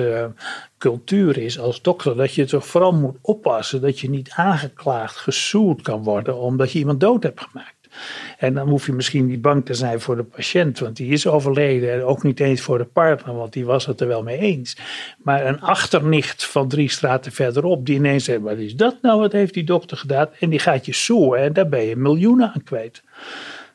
cultuur 0.77 1.37
is 1.37 1.59
als 1.59 1.81
dokter. 1.81 2.15
Dat 2.15 2.33
je 2.33 2.45
toch 2.45 2.67
vooral 2.67 2.93
moet 2.93 3.17
oppassen 3.21 3.81
dat 3.81 3.99
je 3.99 4.09
niet 4.09 4.29
aangeklaagd, 4.29 5.15
gesued 5.15 5.81
kan 5.81 6.03
worden 6.03 6.37
omdat 6.37 6.71
je 6.71 6.79
iemand 6.79 6.99
dood 6.99 7.23
hebt 7.23 7.41
gemaakt. 7.41 7.76
En 8.37 8.53
dan 8.53 8.69
hoef 8.69 8.85
je 8.85 8.93
misschien 8.93 9.25
niet 9.25 9.41
bang 9.41 9.65
te 9.65 9.73
zijn 9.73 9.99
voor 9.99 10.15
de 10.15 10.23
patiënt, 10.23 10.79
want 10.79 10.95
die 10.95 11.11
is 11.11 11.27
overleden. 11.27 11.93
En 11.93 12.03
ook 12.03 12.23
niet 12.23 12.39
eens 12.39 12.61
voor 12.61 12.77
de 12.77 12.85
partner, 12.85 13.35
want 13.35 13.53
die 13.53 13.65
was 13.65 13.85
het 13.85 14.01
er 14.01 14.07
wel 14.07 14.23
mee 14.23 14.37
eens. 14.37 14.77
Maar 15.17 15.45
een 15.45 15.61
achternicht 15.61 16.45
van 16.45 16.67
drie 16.67 16.89
straten 16.89 17.31
verderop, 17.31 17.85
die 17.85 17.95
ineens 17.95 18.23
zegt: 18.23 18.41
Wat 18.41 18.57
is 18.57 18.75
dat 18.75 18.97
nou? 19.01 19.19
Wat 19.19 19.31
heeft 19.31 19.53
die 19.53 19.63
dokter 19.63 19.97
gedaan? 19.97 20.27
En 20.39 20.49
die 20.49 20.59
gaat 20.59 20.85
je 20.85 20.93
soeën 20.93 21.41
en 21.41 21.53
daar 21.53 21.69
ben 21.69 21.83
je 21.83 21.95
miljoenen 21.95 22.51
aan 22.53 22.63
kwijt. 22.63 23.03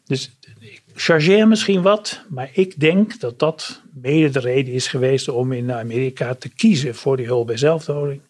Dus 0.07 0.37
ik 0.61 0.83
chargeer 0.95 1.49
misschien 1.49 1.83
wat, 1.83 2.25
maar 2.29 2.51
ik 2.53 2.81
denk 2.81 3.21
dat 3.21 3.39
dat 3.39 3.83
mede 3.93 4.31
de 4.31 4.41
reden 4.41 4.73
is 4.73 4.87
geweest 4.87 5.29
om 5.29 5.53
in 5.53 5.73
Amerika 5.73 6.35
te 6.35 6.49
kiezen 6.49 6.95
voor 6.95 7.17
die 7.17 7.27
hulp 7.27 7.47
bij 7.47 7.57
zelfdoding. 7.57 8.21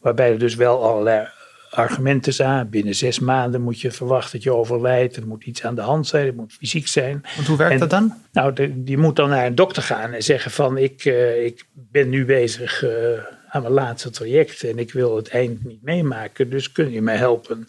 Waarbij 0.00 0.30
er 0.30 0.38
dus 0.38 0.54
wel 0.54 0.82
allerlei 0.82 1.28
argumenten 1.70 2.32
zijn. 2.32 2.70
Binnen 2.70 2.94
zes 2.94 3.18
maanden 3.18 3.60
moet 3.60 3.80
je 3.80 3.90
verwachten 3.90 4.32
dat 4.32 4.42
je 4.42 4.52
overlijdt. 4.52 5.16
Er 5.16 5.26
moet 5.26 5.44
iets 5.44 5.64
aan 5.64 5.74
de 5.74 5.80
hand 5.80 6.06
zijn. 6.06 6.26
Het 6.26 6.36
moet 6.36 6.52
fysiek 6.52 6.88
zijn. 6.88 7.24
Want 7.36 7.46
hoe 7.46 7.56
werkt 7.56 7.72
En- 7.72 7.78
dat 7.78 7.90
dan? 7.90 8.14
Nou, 8.32 8.52
de, 8.52 8.82
die 8.82 8.98
moet 8.98 9.16
dan 9.16 9.28
naar 9.28 9.46
een 9.46 9.54
dokter 9.54 9.82
gaan 9.82 10.12
en 10.12 10.22
zeggen 10.22 10.50
van 10.50 10.78
ik, 10.78 11.04
eh, 11.04 11.44
ik 11.44 11.64
ben 11.72 12.08
nu 12.08 12.24
bezig 12.24 12.82
eh, 12.84 12.90
aan 13.48 13.62
mijn 13.62 13.74
laatste 13.74 14.10
traject 14.10 14.62
en 14.62 14.78
ik 14.78 14.92
wil 14.92 15.16
het 15.16 15.28
eind 15.28 15.64
niet 15.64 15.82
meemaken. 15.82 16.50
Dus 16.50 16.72
kun 16.72 16.90
je 16.90 17.02
mij 17.02 17.16
helpen 17.16 17.68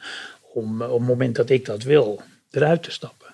om 0.54 0.82
eh, 0.82 0.92
op 0.92 1.00
het 1.00 1.08
moment 1.08 1.36
dat 1.36 1.50
ik 1.50 1.66
dat 1.66 1.84
wil 1.84 2.22
eruit 2.52 2.84
te 2.84 2.92
stappen. 2.92 3.28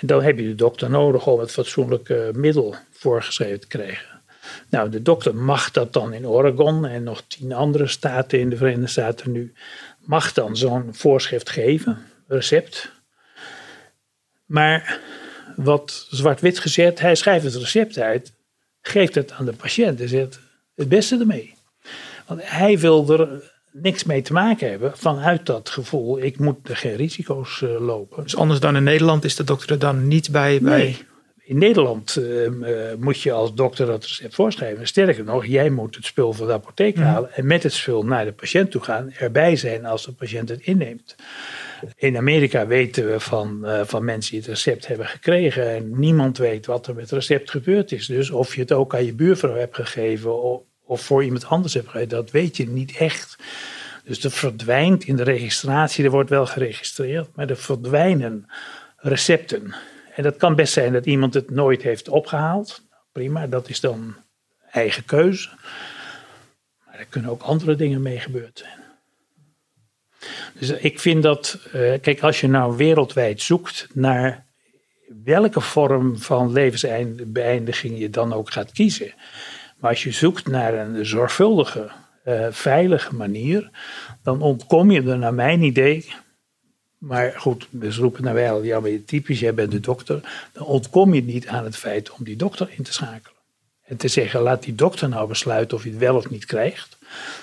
En 0.00 0.06
dan 0.06 0.22
heb 0.22 0.38
je 0.38 0.46
de 0.46 0.54
dokter 0.54 0.90
nodig 0.90 1.26
om 1.26 1.40
het 1.40 1.50
fatsoenlijke 1.50 2.30
middel 2.34 2.74
voorgeschreven 2.92 3.60
te 3.60 3.66
krijgen. 3.66 4.13
Nou, 4.68 4.90
de 4.90 5.02
dokter 5.02 5.34
mag 5.34 5.70
dat 5.70 5.92
dan 5.92 6.12
in 6.12 6.26
Oregon 6.26 6.86
en 6.86 7.02
nog 7.02 7.22
tien 7.26 7.52
andere 7.52 7.86
staten 7.86 8.38
in 8.38 8.50
de 8.50 8.56
Verenigde 8.56 8.86
Staten 8.86 9.32
nu, 9.32 9.52
mag 9.98 10.32
dan 10.32 10.56
zo'n 10.56 10.88
voorschrift 10.92 11.50
geven, 11.50 11.98
recept. 12.28 12.90
Maar 14.46 15.00
wat 15.56 16.06
zwart-wit 16.10 16.58
gezet, 16.58 17.00
hij 17.00 17.14
schrijft 17.14 17.44
het 17.44 17.54
recept 17.54 17.98
uit, 17.98 18.32
geeft 18.80 19.14
het 19.14 19.32
aan 19.32 19.44
de 19.44 19.52
patiënt 19.52 20.00
en 20.00 20.08
zegt 20.08 20.40
het 20.74 20.88
beste 20.88 21.18
ermee. 21.18 21.54
Want 22.26 22.40
hij 22.42 22.78
wil 22.78 23.10
er 23.10 23.52
niks 23.72 24.04
mee 24.04 24.22
te 24.22 24.32
maken 24.32 24.70
hebben 24.70 24.92
vanuit 24.96 25.46
dat 25.46 25.68
gevoel, 25.68 26.22
ik 26.22 26.38
moet 26.38 26.68
er 26.68 26.76
geen 26.76 26.96
risico's 26.96 27.62
eh, 27.62 27.80
lopen. 27.80 28.22
Dus 28.22 28.36
anders 28.36 28.60
dan 28.60 28.76
in 28.76 28.82
Nederland 28.82 29.24
is 29.24 29.36
de 29.36 29.44
dokter 29.44 29.70
er 29.70 29.78
dan 29.78 30.08
niet 30.08 30.30
bij. 30.30 30.60
bij... 30.60 30.96
In 31.46 31.58
Nederland 31.58 32.16
eh, 32.16 32.46
eh, 32.46 32.98
moet 32.98 33.20
je 33.20 33.32
als 33.32 33.54
dokter 33.54 33.86
dat 33.86 34.04
recept 34.04 34.34
voorschrijven. 34.34 34.86
Sterker 34.86 35.24
nog, 35.24 35.46
jij 35.46 35.70
moet 35.70 35.94
het 35.94 36.04
spul 36.04 36.32
van 36.32 36.46
de 36.46 36.52
apotheek 36.52 36.96
halen 36.96 37.32
en 37.32 37.46
met 37.46 37.62
het 37.62 37.72
spul 37.72 38.04
naar 38.04 38.24
de 38.24 38.32
patiënt 38.32 38.70
toe 38.70 38.82
gaan. 38.82 39.12
Erbij 39.12 39.56
zijn 39.56 39.86
als 39.86 40.04
de 40.04 40.12
patiënt 40.12 40.48
het 40.48 40.60
inneemt. 40.60 41.14
In 41.96 42.16
Amerika 42.16 42.66
weten 42.66 43.10
we 43.10 43.20
van, 43.20 43.66
eh, 43.66 43.80
van 43.84 44.04
mensen 44.04 44.30
die 44.30 44.40
het 44.40 44.48
recept 44.48 44.86
hebben 44.86 45.06
gekregen. 45.06 45.70
En 45.70 45.98
niemand 45.98 46.38
weet 46.38 46.66
wat 46.66 46.86
er 46.86 46.94
met 46.94 47.02
het 47.02 47.12
recept 47.12 47.50
gebeurd 47.50 47.92
is. 47.92 48.06
Dus 48.06 48.30
of 48.30 48.54
je 48.54 48.60
het 48.60 48.72
ook 48.72 48.94
aan 48.94 49.04
je 49.04 49.14
buurvrouw 49.14 49.56
hebt 49.56 49.74
gegeven 49.74 50.42
of, 50.42 50.62
of 50.84 51.00
voor 51.00 51.24
iemand 51.24 51.46
anders 51.46 51.74
hebt 51.74 51.88
gegeven, 51.88 52.08
dat 52.08 52.30
weet 52.30 52.56
je 52.56 52.68
niet 52.68 52.96
echt. 52.96 53.36
Dus 54.04 54.24
er 54.24 54.30
verdwijnt 54.30 55.04
in 55.04 55.16
de 55.16 55.22
registratie, 55.22 56.04
er 56.04 56.10
wordt 56.10 56.30
wel 56.30 56.46
geregistreerd, 56.46 57.28
maar 57.34 57.50
er 57.50 57.56
verdwijnen 57.56 58.46
recepten. 58.96 59.74
En 60.14 60.22
dat 60.22 60.36
kan 60.36 60.54
best 60.54 60.72
zijn 60.72 60.92
dat 60.92 61.06
iemand 61.06 61.34
het 61.34 61.50
nooit 61.50 61.82
heeft 61.82 62.08
opgehaald. 62.08 62.82
Prima, 63.12 63.46
dat 63.46 63.68
is 63.68 63.80
dan 63.80 64.14
eigen 64.70 65.04
keuze. 65.04 65.48
Maar 66.86 66.98
er 66.98 67.06
kunnen 67.06 67.30
ook 67.30 67.42
andere 67.42 67.74
dingen 67.74 68.02
mee 68.02 68.18
gebeurd 68.18 68.58
zijn. 68.58 68.82
Dus 70.58 70.70
ik 70.70 71.00
vind 71.00 71.22
dat, 71.22 71.58
eh, 71.72 71.92
kijk, 72.00 72.22
als 72.22 72.40
je 72.40 72.48
nou 72.48 72.76
wereldwijd 72.76 73.42
zoekt 73.42 73.88
naar 73.92 74.46
welke 75.24 75.60
vorm 75.60 76.18
van 76.18 76.52
levensbeëindiging 76.52 77.98
je 77.98 78.10
dan 78.10 78.32
ook 78.32 78.52
gaat 78.52 78.72
kiezen. 78.72 79.14
Maar 79.78 79.90
als 79.90 80.02
je 80.02 80.12
zoekt 80.12 80.46
naar 80.46 80.74
een 80.74 81.06
zorgvuldige, 81.06 81.90
eh, 82.24 82.46
veilige 82.50 83.14
manier, 83.14 83.70
dan 84.22 84.42
ontkom 84.42 84.90
je 84.90 85.02
er 85.02 85.18
naar 85.18 85.34
mijn 85.34 85.62
idee 85.62 86.12
maar 87.06 87.32
goed, 87.36 87.66
we 87.70 87.94
roepen 87.94 88.22
nou 88.22 88.34
wel, 88.34 88.62
ja, 88.62 88.80
maar 88.80 88.90
je 88.90 89.04
typisch, 89.04 89.40
jij 89.40 89.54
bent 89.54 89.70
de 89.70 89.80
dokter. 89.80 90.20
Dan 90.52 90.64
ontkom 90.64 91.14
je 91.14 91.22
niet 91.22 91.46
aan 91.46 91.64
het 91.64 91.76
feit 91.76 92.10
om 92.10 92.24
die 92.24 92.36
dokter 92.36 92.68
in 92.76 92.84
te 92.84 92.92
schakelen. 92.92 93.32
En 93.84 93.96
te 93.96 94.08
zeggen, 94.08 94.40
laat 94.40 94.62
die 94.62 94.74
dokter 94.74 95.08
nou 95.08 95.28
besluiten 95.28 95.76
of 95.76 95.84
je 95.84 95.90
het 95.90 95.98
wel 95.98 96.16
of 96.16 96.30
niet 96.30 96.44
krijgt. 96.44 96.98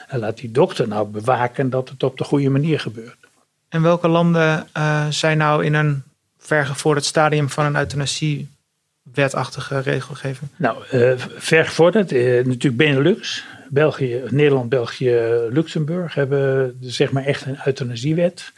En 0.07 0.19
laat 0.19 0.37
die 0.37 0.51
dokter 0.51 0.87
nou 0.87 1.07
bewaken 1.07 1.69
dat 1.69 1.89
het 1.89 2.03
op 2.03 2.17
de 2.17 2.23
goede 2.23 2.49
manier 2.49 2.79
gebeurt. 2.79 3.17
En 3.69 3.81
welke 3.81 4.07
landen 4.07 4.67
eh, 4.73 5.07
zijn 5.09 5.37
nou 5.37 5.65
in 5.65 5.73
een 5.73 6.03
vergevorderd 6.37 7.05
stadium 7.05 7.49
van 7.49 7.65
een 7.65 7.75
euthanasiewetachtige 7.75 9.79
regelgeving? 9.79 10.49
Nou, 10.55 10.83
eh 10.89 11.13
ver 11.37 11.65
gevorderd, 11.65 12.11
eh, 12.11 12.45
natuurlijk 12.45 12.77
Benelux. 12.77 13.45
België, 13.69 14.21
Nederland, 14.29 14.69
België, 14.69 15.47
Luxemburg 15.49 16.13
hebben 16.13 16.77
zeg 16.81 17.11
maar 17.11 17.25
echt 17.25 17.45
een 17.45 17.59
euthanasiewet. 17.65 18.51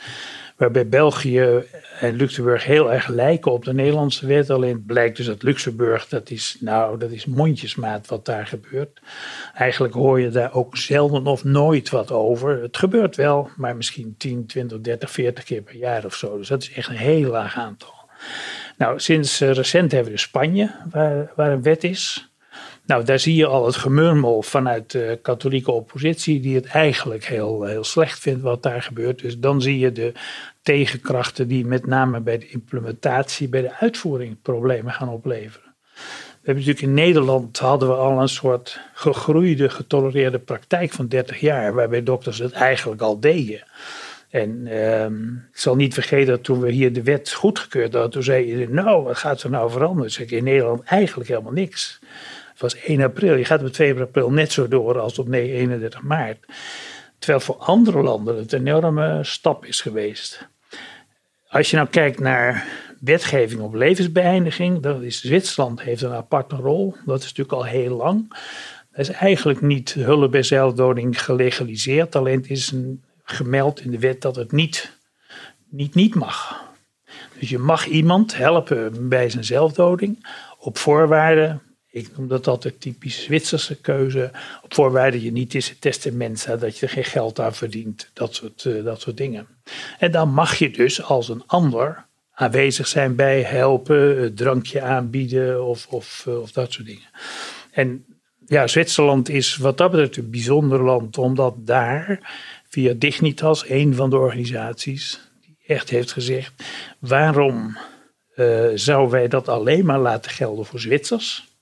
Waarbij 0.63 0.87
België 0.87 1.63
en 1.99 2.15
Luxemburg 2.15 2.63
heel 2.63 2.93
erg 2.93 3.07
lijken 3.07 3.51
op 3.51 3.65
de 3.65 3.73
Nederlandse 3.73 4.27
wet. 4.27 4.49
Alleen 4.49 4.83
blijkt 4.85 5.17
dus 5.17 5.25
dat 5.25 5.43
Luxemburg, 5.43 6.07
dat 6.07 6.29
is, 6.29 6.57
nou, 6.59 6.97
dat 6.97 7.11
is 7.11 7.25
mondjesmaat 7.25 8.07
wat 8.07 8.25
daar 8.25 8.47
gebeurt. 8.47 9.01
Eigenlijk 9.53 9.93
hoor 9.93 10.19
je 10.19 10.29
daar 10.29 10.53
ook 10.53 10.77
zelden 10.77 11.25
of 11.25 11.43
nooit 11.43 11.89
wat 11.89 12.11
over. 12.11 12.61
Het 12.61 12.77
gebeurt 12.77 13.15
wel, 13.15 13.49
maar 13.55 13.75
misschien 13.75 14.15
10, 14.17 14.45
20, 14.45 14.81
30, 14.81 15.11
40 15.11 15.43
keer 15.43 15.61
per 15.61 15.75
jaar 15.75 16.05
of 16.05 16.15
zo. 16.15 16.37
Dus 16.37 16.47
dat 16.47 16.61
is 16.61 16.73
echt 16.73 16.89
een 16.89 16.95
heel 16.95 17.29
laag 17.29 17.57
aantal. 17.57 17.93
Nou, 18.77 18.99
sinds 18.99 19.41
eh, 19.41 19.51
recent 19.51 19.91
hebben 19.91 20.11
we 20.11 20.19
Spanje, 20.19 20.71
waar, 20.91 21.31
waar 21.35 21.51
een 21.51 21.63
wet 21.63 21.83
is. 21.83 22.33
Nou, 22.85 23.03
daar 23.03 23.19
zie 23.19 23.35
je 23.35 23.45
al 23.45 23.65
het 23.65 23.75
gemurmel 23.75 24.41
vanuit 24.41 24.91
de 24.91 25.19
katholieke 25.21 25.71
oppositie, 25.71 26.39
die 26.39 26.55
het 26.55 26.65
eigenlijk 26.65 27.25
heel, 27.25 27.63
heel 27.63 27.83
slecht 27.83 28.19
vindt 28.19 28.41
wat 28.41 28.63
daar 28.63 28.81
gebeurt. 28.81 29.21
Dus 29.21 29.39
dan 29.39 29.61
zie 29.61 29.79
je 29.79 29.91
de 29.91 30.11
tegenkrachten 30.63 31.47
die 31.47 31.65
met 31.65 31.85
name 31.85 32.19
bij 32.19 32.37
de 32.37 32.49
implementatie, 32.49 33.47
bij 33.49 33.61
de 33.61 33.75
uitvoering 33.75 34.41
problemen 34.41 34.93
gaan 34.93 35.09
opleveren. 35.09 35.73
We 36.43 36.49
hebben 36.49 36.65
natuurlijk 36.65 36.97
in 36.97 37.03
Nederland 37.05 37.59
hadden 37.59 37.89
we 37.89 37.95
al 37.95 38.21
een 38.21 38.29
soort 38.29 38.79
gegroeide, 38.93 39.69
getolereerde 39.69 40.39
praktijk 40.39 40.91
van 40.91 41.07
30 41.07 41.39
jaar, 41.39 41.73
waarbij 41.73 42.03
dokters 42.03 42.37
het 42.37 42.51
eigenlijk 42.51 43.01
al 43.01 43.19
deden. 43.19 43.63
En 44.29 44.67
ehm, 44.67 45.27
ik 45.27 45.57
zal 45.57 45.75
niet 45.75 45.93
vergeten 45.93 46.27
dat 46.27 46.43
toen 46.43 46.59
we 46.59 46.71
hier 46.71 46.93
de 46.93 47.03
wet 47.03 47.31
goedgekeurd 47.31 47.93
hadden, 47.93 48.11
toen 48.11 48.23
zei 48.23 48.57
je, 48.57 48.69
nou, 48.69 49.03
wat 49.03 49.17
gaat 49.17 49.43
er 49.43 49.49
nou 49.49 49.71
veranderen? 49.71 50.11
Zeg 50.11 50.25
ik, 50.25 50.31
in 50.31 50.43
Nederland 50.43 50.83
eigenlijk 50.83 51.29
helemaal 51.29 51.51
niks. 51.51 51.99
Het 52.51 52.61
was 52.61 52.75
1 52.75 53.01
april, 53.01 53.35
je 53.35 53.45
gaat 53.45 53.63
op 53.63 53.67
2 53.67 53.99
april 53.99 54.31
net 54.31 54.51
zo 54.51 54.67
door 54.67 54.99
als 54.99 55.19
op 55.19 55.27
9, 55.27 55.55
31 55.55 56.01
maart. 56.01 56.45
Terwijl 57.19 57.43
voor 57.43 57.55
andere 57.55 58.01
landen 58.01 58.37
het 58.37 58.53
een 58.53 58.67
enorme 58.67 59.19
stap 59.23 59.65
is 59.65 59.81
geweest. 59.81 60.47
Als 61.53 61.69
je 61.69 61.75
nou 61.75 61.87
kijkt 61.89 62.19
naar 62.19 62.65
wetgeving 62.99 63.61
op 63.61 63.73
levensbeëindiging, 63.73 64.79
dan 64.79 65.03
is 65.03 65.21
Zwitserland 65.21 65.81
heeft 65.81 66.01
een 66.01 66.11
aparte 66.11 66.55
rol. 66.55 66.95
Dat 67.05 67.19
is 67.19 67.23
natuurlijk 67.23 67.51
al 67.51 67.65
heel 67.65 67.95
lang. 67.95 68.29
Dat 68.91 68.99
is 68.99 69.09
eigenlijk 69.09 69.61
niet 69.61 69.93
hulp 69.93 70.31
bij 70.31 70.43
zelfdoding 70.43 71.23
gelegaliseerd. 71.23 72.15
Alleen 72.15 72.37
het 72.37 72.49
is 72.49 72.71
een, 72.71 73.03
gemeld 73.23 73.81
in 73.81 73.91
de 73.91 73.99
wet 73.99 74.21
dat 74.21 74.35
het 74.35 74.51
niet, 74.51 74.97
niet, 75.69 75.95
niet 75.95 76.15
mag. 76.15 76.63
Dus 77.39 77.49
je 77.49 77.59
mag 77.59 77.85
iemand 77.85 78.37
helpen 78.37 79.09
bij 79.09 79.29
zijn 79.29 79.43
zelfdoding 79.43 80.27
op 80.57 80.77
voorwaarde, 80.77 81.59
ik 81.93 82.17
noem 82.17 82.27
dat 82.27 82.47
altijd 82.47 82.81
typisch 82.81 83.23
Zwitserse 83.23 83.75
keuze, 83.75 84.31
op 84.63 84.73
voorwaarde 84.73 85.23
je 85.23 85.31
niet 85.31 85.53
in 85.53 85.61
het 85.65 85.81
testament 85.81 86.45
dat 86.59 86.77
je 86.77 86.85
er 86.85 86.91
geen 86.91 87.03
geld 87.03 87.39
aan 87.39 87.53
verdient, 87.53 88.09
dat 88.13 88.35
soort, 88.35 88.65
eh, 88.65 88.83
dat 88.83 89.01
soort 89.01 89.17
dingen. 89.17 89.47
En 89.99 90.11
dan 90.11 90.33
mag 90.33 90.55
je 90.55 90.71
dus 90.71 91.03
als 91.03 91.29
een 91.29 91.43
ander 91.45 92.05
aanwezig 92.31 92.87
zijn 92.87 93.15
bij 93.15 93.41
helpen, 93.41 94.21
het 94.21 94.37
drankje 94.37 94.81
aanbieden 94.81 95.65
of, 95.65 95.87
of, 95.87 96.23
eh, 96.27 96.41
of 96.41 96.51
dat 96.51 96.71
soort 96.71 96.87
dingen. 96.87 97.09
En 97.71 98.05
ja, 98.45 98.67
Zwitserland 98.67 99.29
is 99.29 99.57
wat 99.57 99.77
dat 99.77 99.91
betreft 99.91 100.17
een 100.17 100.29
bijzonder 100.29 100.83
land, 100.83 101.17
omdat 101.17 101.55
daar 101.57 102.33
via 102.69 102.93
Dignitas, 102.97 103.69
een 103.69 103.95
van 103.95 104.09
de 104.09 104.17
organisaties, 104.17 105.19
die 105.41 105.57
echt 105.65 105.89
heeft 105.89 106.11
gezegd: 106.11 106.53
waarom 106.99 107.77
uh, 108.35 108.69
zouden 108.75 109.11
wij 109.11 109.27
dat 109.27 109.47
alleen 109.47 109.85
maar 109.85 109.99
laten 109.99 110.31
gelden 110.31 110.65
voor 110.65 110.79
Zwitsers? 110.79 111.52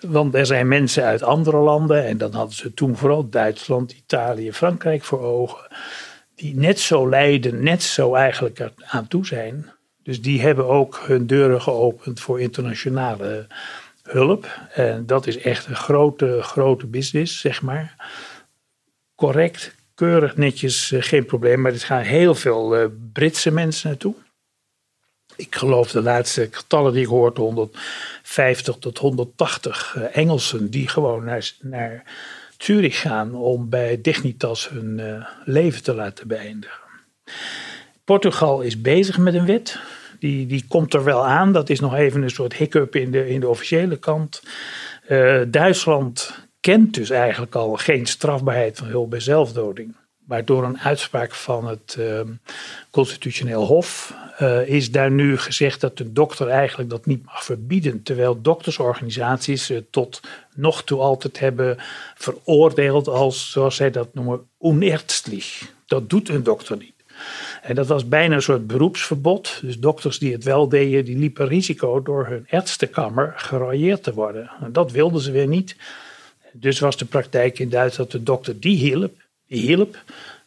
Want 0.00 0.34
er 0.34 0.46
zijn 0.46 0.68
mensen 0.68 1.04
uit 1.04 1.22
andere 1.22 1.56
landen, 1.56 2.04
en 2.04 2.18
dan 2.18 2.34
hadden 2.34 2.54
ze 2.54 2.74
toen 2.74 2.96
vooral 2.96 3.28
Duitsland, 3.28 3.92
Italië, 3.92 4.52
Frankrijk 4.52 5.04
voor 5.04 5.20
ogen, 5.20 5.76
die 6.34 6.56
net 6.56 6.80
zo 6.80 7.08
lijden, 7.08 7.62
net 7.62 7.82
zo 7.82 8.14
eigenlijk 8.14 8.70
aan 8.86 9.08
toe 9.08 9.26
zijn. 9.26 9.70
Dus 10.02 10.22
die 10.22 10.40
hebben 10.40 10.66
ook 10.66 11.02
hun 11.06 11.26
deuren 11.26 11.62
geopend 11.62 12.20
voor 12.20 12.40
internationale 12.40 13.46
hulp. 14.02 14.60
En 14.72 15.06
dat 15.06 15.26
is 15.26 15.38
echt 15.38 15.66
een 15.66 15.76
grote, 15.76 16.38
grote 16.42 16.86
business, 16.86 17.40
zeg 17.40 17.62
maar. 17.62 18.10
Correct, 19.14 19.74
keurig, 19.94 20.36
netjes, 20.36 20.92
eh, 20.92 21.02
geen 21.02 21.24
probleem. 21.24 21.60
Maar 21.60 21.72
er 21.72 21.78
gaan 21.78 22.02
heel 22.02 22.34
veel 22.34 22.80
uh, 22.80 22.86
Britse 23.12 23.50
mensen 23.50 23.88
naartoe. 23.88 24.14
Ik 25.36 25.54
geloof 25.54 25.90
de 25.90 26.02
laatste 26.02 26.48
getallen 26.50 26.92
die 26.92 27.02
ik 27.02 27.08
hoorde, 27.08 27.40
150 27.40 28.76
tot 28.76 28.98
180 28.98 29.94
uh, 29.96 30.16
Engelsen 30.16 30.70
die 30.70 30.88
gewoon 30.88 31.24
naar, 31.24 31.52
naar 31.60 32.02
Zurich 32.58 33.00
gaan 33.00 33.34
om 33.34 33.68
bij 33.68 34.00
Dignitas 34.00 34.68
hun 34.68 34.98
uh, 34.98 35.26
leven 35.44 35.82
te 35.82 35.94
laten 35.94 36.28
beëindigen. 36.28 36.80
Portugal 38.04 38.60
is 38.60 38.80
bezig 38.80 39.18
met 39.18 39.34
een 39.34 39.46
wet. 39.46 39.78
Die, 40.18 40.46
die 40.46 40.64
komt 40.68 40.94
er 40.94 41.04
wel 41.04 41.26
aan. 41.26 41.52
Dat 41.52 41.70
is 41.70 41.80
nog 41.80 41.94
even 41.94 42.22
een 42.22 42.30
soort 42.30 42.54
hiccup 42.54 42.96
in 42.96 43.10
de, 43.10 43.28
in 43.28 43.40
de 43.40 43.48
officiële 43.48 43.96
kant. 43.96 44.42
Uh, 45.08 45.42
Duitsland 45.48 46.46
kent 46.60 46.94
dus 46.94 47.10
eigenlijk 47.10 47.54
al 47.54 47.74
geen 47.74 48.06
strafbaarheid 48.06 48.78
van 48.78 48.86
hulp 48.86 49.10
bij 49.10 49.20
zelfdoding. 49.20 49.94
Maar 50.26 50.44
door 50.44 50.64
een 50.64 50.78
uitspraak 50.78 51.34
van 51.34 51.66
het 51.66 51.96
uh, 51.98 52.20
Constitutioneel 52.90 53.64
Hof 53.64 54.14
uh, 54.40 54.68
is 54.68 54.90
daar 54.90 55.10
nu 55.10 55.38
gezegd 55.38 55.80
dat 55.80 55.96
de 55.96 56.12
dokter 56.12 56.48
eigenlijk 56.48 56.90
dat 56.90 57.06
niet 57.06 57.24
mag 57.24 57.44
verbieden. 57.44 58.02
Terwijl 58.02 58.42
doktersorganisaties 58.42 59.70
uh, 59.70 59.78
tot 59.90 60.20
nog 60.54 60.84
toe 60.84 61.00
altijd 61.00 61.38
hebben 61.38 61.76
veroordeeld 62.14 63.08
als, 63.08 63.50
zoals 63.50 63.76
zij 63.76 63.90
dat 63.90 64.14
noemen, 64.14 64.46
onerztlich. 64.58 65.72
Dat 65.86 66.10
doet 66.10 66.28
een 66.28 66.42
dokter 66.42 66.76
niet. 66.76 66.94
En 67.62 67.74
dat 67.74 67.86
was 67.86 68.08
bijna 68.08 68.34
een 68.34 68.42
soort 68.42 68.66
beroepsverbod. 68.66 69.58
Dus 69.62 69.78
dokters 69.78 70.18
die 70.18 70.32
het 70.32 70.44
wel 70.44 70.68
deden, 70.68 71.04
die 71.04 71.18
liepen 71.18 71.48
risico 71.48 72.02
door 72.02 72.26
hun 72.26 72.46
ärztekammer 72.48 73.32
geroyeerd 73.36 74.02
te 74.02 74.14
worden. 74.14 74.50
En 74.60 74.72
dat 74.72 74.90
wilden 74.90 75.20
ze 75.20 75.30
weer 75.30 75.46
niet. 75.46 75.76
Dus 76.52 76.78
was 76.78 76.96
de 76.96 77.04
praktijk 77.04 77.58
in 77.58 77.68
Duitsland 77.68 78.10
dat 78.10 78.20
de 78.20 78.26
dokter 78.26 78.60
die 78.60 78.76
hielp, 78.76 79.24
die 79.48 79.60
hielp, 79.60 80.02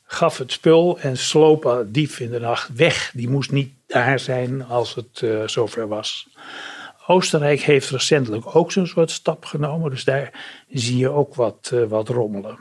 gaf 0.05 0.37
het 0.37 0.51
spul 0.51 0.99
en 0.99 1.17
sloop 1.17 1.85
dief 1.87 2.19
in 2.19 2.31
de 2.31 2.39
nacht 2.39 2.75
weg. 2.75 3.11
Die 3.13 3.29
moest 3.29 3.51
niet 3.51 3.73
daar 3.87 4.19
zijn 4.19 4.65
als 4.65 4.95
het 4.95 5.21
uh, 5.21 5.47
zover 5.47 5.87
was. 5.87 6.27
Oostenrijk 7.07 7.61
heeft 7.61 7.89
recentelijk 7.89 8.55
ook 8.55 8.71
zo'n 8.71 8.87
soort 8.87 9.11
stap 9.11 9.45
genomen, 9.45 9.89
dus 9.89 10.03
daar 10.03 10.63
zie 10.69 10.97
je 10.97 11.09
ook 11.09 11.35
wat, 11.35 11.71
uh, 11.73 11.85
wat 11.85 12.09
rommelen. 12.09 12.59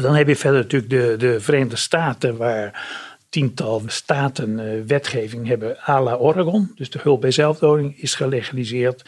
Dan 0.00 0.14
heb 0.14 0.28
je 0.28 0.36
verder 0.36 0.60
natuurlijk 0.60 0.90
de, 0.90 1.14
de 1.18 1.40
Verenigde 1.40 1.76
Staten, 1.76 2.36
waar 2.36 2.86
tiental 3.28 3.82
staten 3.86 4.58
uh, 4.58 4.82
wetgeving 4.86 5.46
hebben 5.46 5.76
à 5.88 6.02
la 6.02 6.16
Oregon. 6.16 6.72
Dus 6.74 6.90
de 6.90 6.98
hulp 7.02 7.20
bij 7.20 7.30
zelfdoding 7.30 8.00
is 8.00 8.14
gelegaliseerd. 8.14 9.04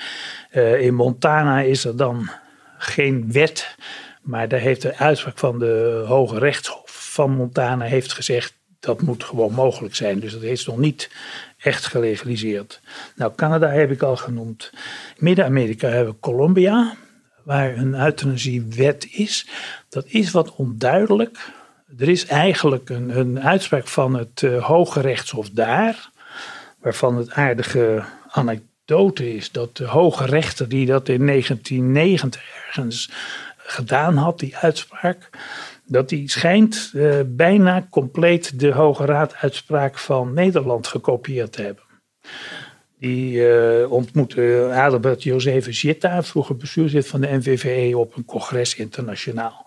In 0.79 0.95
Montana 0.95 1.61
is 1.61 1.85
er 1.85 1.97
dan 1.97 2.31
geen 2.79 3.33
wet, 3.33 3.77
maar 4.23 4.49
daar 4.49 4.61
heeft 4.61 4.83
de 4.83 4.97
uitspraak 4.97 5.39
van 5.39 5.59
de 5.59 6.05
Hoge 6.07 6.39
Rechtshof 6.39 7.11
van 7.13 7.31
Montana 7.31 7.85
heeft 7.85 8.13
gezegd 8.13 8.59
dat 8.81 9.03
moet 9.03 9.25
gewoon 9.25 9.53
mogelijk 9.53 9.95
zijn. 9.95 10.21
Dus 10.21 10.33
dat 10.33 10.43
is 10.43 10.67
nog 10.67 10.79
niet 10.79 11.11
echt 11.59 11.87
gelegaliseerd. 11.87 12.81
Nou, 13.17 13.33
Canada 13.35 13.69
heb 13.69 13.91
ik 13.91 14.03
al 14.03 14.17
genoemd. 14.17 14.73
Midden-Amerika 15.17 15.89
hebben 15.89 16.21
Colombia, 16.21 16.95
waar 17.45 17.77
een 17.77 17.95
euthanasiewet 17.95 19.09
is. 19.11 19.49
Dat 19.89 20.05
is 20.07 20.31
wat 20.31 20.55
onduidelijk. 20.55 21.39
Er 21.99 22.09
is 22.09 22.27
eigenlijk 22.27 22.91
een, 22.91 23.19
een 23.19 23.41
uitspraak 23.41 23.89
van 23.89 24.15
het 24.15 24.43
uh, 24.43 24.65
Hoge 24.65 25.01
Rechtshof 25.01 25.51
daar, 25.51 26.11
waarvan 26.81 27.17
het 27.17 27.31
aardige 27.31 28.05
anekdote 28.29 29.35
is 29.35 29.53
dat 29.53 29.77
de 29.77 29.85
Hoge 29.85 30.27
Rechter, 30.27 30.69
die 30.69 30.87
dat 30.87 31.09
in 31.09 31.27
1990 31.27 32.43
ergens 32.67 33.11
gedaan 33.71 34.17
had, 34.17 34.39
die 34.39 34.57
uitspraak, 34.57 35.31
dat 35.85 36.09
die 36.09 36.31
schijnt 36.31 36.93
uh, 36.95 37.15
bijna 37.27 37.87
compleet 37.91 38.61
de 38.61 38.73
Hoge 38.73 39.05
Raad 39.05 39.35
uitspraak 39.35 39.99
van 39.99 40.33
Nederland 40.33 40.87
gekopieerd 40.87 41.53
te 41.53 41.63
hebben. 41.63 41.83
Die 42.99 43.33
uh, 43.33 43.93
ontmoette 43.93 44.71
Adelbert 44.73 45.23
Joseph 45.23 45.67
Gitta, 45.69 46.23
vroeger 46.23 46.57
bestuurslid 46.57 47.07
van 47.07 47.21
de 47.21 47.37
NVVE, 47.37 47.99
op 47.99 48.17
een 48.17 48.25
congres 48.25 48.77
internationaal. 48.77 49.67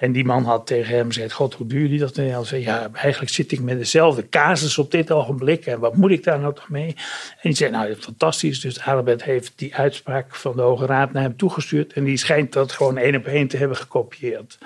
En 0.00 0.12
die 0.12 0.24
man 0.24 0.44
had 0.44 0.66
tegen 0.66 0.94
hem 0.94 1.06
gezegd: 1.06 1.32
God, 1.32 1.54
hoe 1.54 1.66
duur 1.66 1.88
die 1.88 1.98
dat? 1.98 2.16
En 2.16 2.32
hij 2.32 2.44
zei: 2.44 2.62
Ja, 2.62 2.90
eigenlijk 2.92 3.32
zit 3.32 3.52
ik 3.52 3.60
met 3.60 3.78
dezelfde 3.78 4.28
casus 4.28 4.78
op 4.78 4.90
dit 4.90 5.10
ogenblik. 5.10 5.66
En 5.66 5.80
wat 5.80 5.96
moet 5.96 6.10
ik 6.10 6.24
daar 6.24 6.40
nou 6.40 6.54
toch 6.54 6.68
mee? 6.68 6.88
En 6.88 6.96
die 7.42 7.54
zei: 7.54 7.70
Nou, 7.70 7.94
fantastisch. 7.94 8.60
Dus 8.60 8.80
Adelbert 8.80 9.24
heeft 9.24 9.52
die 9.56 9.74
uitspraak 9.74 10.34
van 10.34 10.56
de 10.56 10.62
Hoge 10.62 10.86
Raad 10.86 11.12
naar 11.12 11.22
hem 11.22 11.36
toegestuurd. 11.36 11.92
En 11.92 12.04
die 12.04 12.16
schijnt 12.16 12.52
dat 12.52 12.72
gewoon 12.72 12.96
één 12.96 13.16
op 13.16 13.26
één 13.26 13.48
te 13.48 13.56
hebben 13.56 13.76
gekopieerd. 13.76 14.58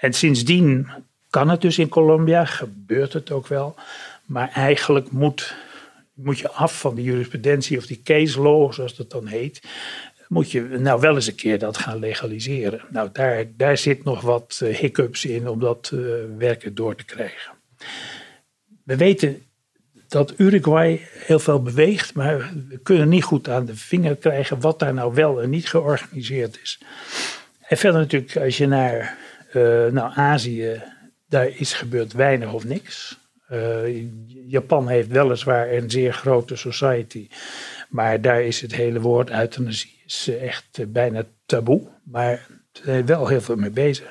En 0.00 0.12
sindsdien 0.12 0.90
kan 1.30 1.48
het 1.48 1.60
dus 1.60 1.78
in 1.78 1.88
Colombia, 1.88 2.44
gebeurt 2.44 3.12
het 3.12 3.30
ook 3.30 3.46
wel. 3.46 3.74
Maar 4.26 4.50
eigenlijk 4.54 5.10
moet, 5.10 5.54
moet 6.14 6.38
je 6.38 6.50
af 6.50 6.80
van 6.80 6.94
die 6.94 7.04
jurisprudentie 7.04 7.78
of 7.78 7.86
die 7.86 8.00
case 8.04 8.40
law, 8.40 8.72
zoals 8.72 8.96
dat 8.96 9.10
dan 9.10 9.26
heet 9.26 9.60
moet 10.32 10.50
je 10.50 10.60
nou 10.62 11.00
wel 11.00 11.14
eens 11.14 11.26
een 11.26 11.34
keer 11.34 11.58
dat 11.58 11.76
gaan 11.76 11.98
legaliseren. 11.98 12.80
Nou, 12.90 13.08
daar, 13.12 13.44
daar 13.56 13.78
zit 13.78 14.04
nog 14.04 14.20
wat 14.20 14.60
uh, 14.62 14.76
hiccups 14.76 15.24
in 15.24 15.48
om 15.48 15.60
dat 15.60 15.90
uh, 15.94 16.14
werken 16.38 16.74
door 16.74 16.94
te 16.94 17.04
krijgen. 17.04 17.52
We 18.84 18.96
weten 18.96 19.42
dat 20.08 20.34
Uruguay 20.36 21.00
heel 21.12 21.38
veel 21.38 21.62
beweegt, 21.62 22.14
maar 22.14 22.52
we 22.68 22.78
kunnen 22.78 23.08
niet 23.08 23.24
goed 23.24 23.48
aan 23.48 23.64
de 23.64 23.76
vinger 23.76 24.16
krijgen 24.16 24.60
wat 24.60 24.78
daar 24.78 24.94
nou 24.94 25.14
wel 25.14 25.42
en 25.42 25.50
niet 25.50 25.68
georganiseerd 25.68 26.58
is. 26.62 26.80
En 27.60 27.76
verder 27.76 28.00
natuurlijk, 28.00 28.36
als 28.36 28.56
je 28.56 28.66
naar 28.66 29.18
uh, 29.54 29.86
nou, 29.86 30.12
Azië, 30.14 30.82
daar 31.28 31.48
is 31.48 31.72
gebeurd 31.72 32.12
weinig 32.12 32.52
of 32.52 32.64
niks. 32.64 33.20
Japan 34.46 34.88
heeft 34.88 35.08
weliswaar 35.08 35.72
een 35.72 35.90
zeer 35.90 36.12
grote 36.12 36.56
society, 36.56 37.28
maar 37.92 38.20
daar 38.20 38.42
is 38.42 38.60
het 38.60 38.74
hele 38.74 39.00
woord 39.00 39.30
euthanasie 39.30 40.02
is 40.12 40.30
echt 40.40 40.66
eh, 40.72 40.86
bijna 40.88 41.24
taboe, 41.46 41.88
maar 42.04 42.30
er 42.72 42.80
zijn 42.84 43.06
wel 43.06 43.26
heel 43.26 43.40
veel 43.40 43.56
mee 43.56 43.70
bezig. 43.70 44.10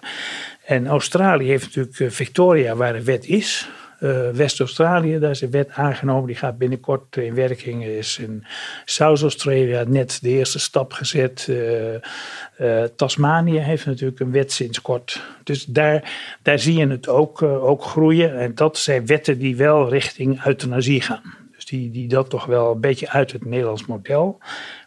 En 0.65 0.87
Australië 0.87 1.47
heeft 1.47 1.65
natuurlijk 1.65 1.99
eh, 1.99 2.09
Victoria, 2.09 2.75
waar 2.75 2.93
de 2.93 3.03
wet 3.03 3.25
is. 3.25 3.69
Uh, 3.99 4.29
West-Australië, 4.29 5.19
daar 5.19 5.29
is 5.29 5.41
een 5.41 5.51
wet 5.51 5.69
aangenomen, 5.71 6.27
die 6.27 6.35
gaat 6.35 6.57
binnenkort 6.57 7.15
in 7.17 7.33
werking. 7.33 7.85
Is 7.85 8.17
in 8.17 8.45
South-Australia 8.85 9.83
net 9.87 10.19
de 10.21 10.29
eerste 10.29 10.59
stap 10.59 10.93
gezet. 10.93 11.47
Uh, 11.49 12.83
Tasmanië 12.95 13.57
heeft 13.57 13.85
natuurlijk 13.85 14.19
een 14.19 14.31
wet 14.31 14.51
sinds 14.51 14.81
kort. 14.81 15.21
Dus 15.43 15.65
daar, 15.65 16.11
daar 16.41 16.59
zie 16.59 16.77
je 16.77 16.87
het 16.87 17.07
ook, 17.07 17.41
ook 17.41 17.83
groeien. 17.83 18.39
En 18.39 18.55
dat 18.55 18.77
zijn 18.77 19.05
wetten 19.05 19.37
die 19.37 19.55
wel 19.55 19.89
richting 19.89 20.45
euthanasie 20.45 21.01
gaan. 21.01 21.40
Die, 21.71 21.91
die 21.91 22.07
dat 22.07 22.29
toch 22.29 22.45
wel 22.45 22.71
een 22.71 22.79
beetje 22.79 23.09
uit 23.09 23.31
het 23.31 23.45
Nederlands 23.45 23.85
model. 23.85 24.37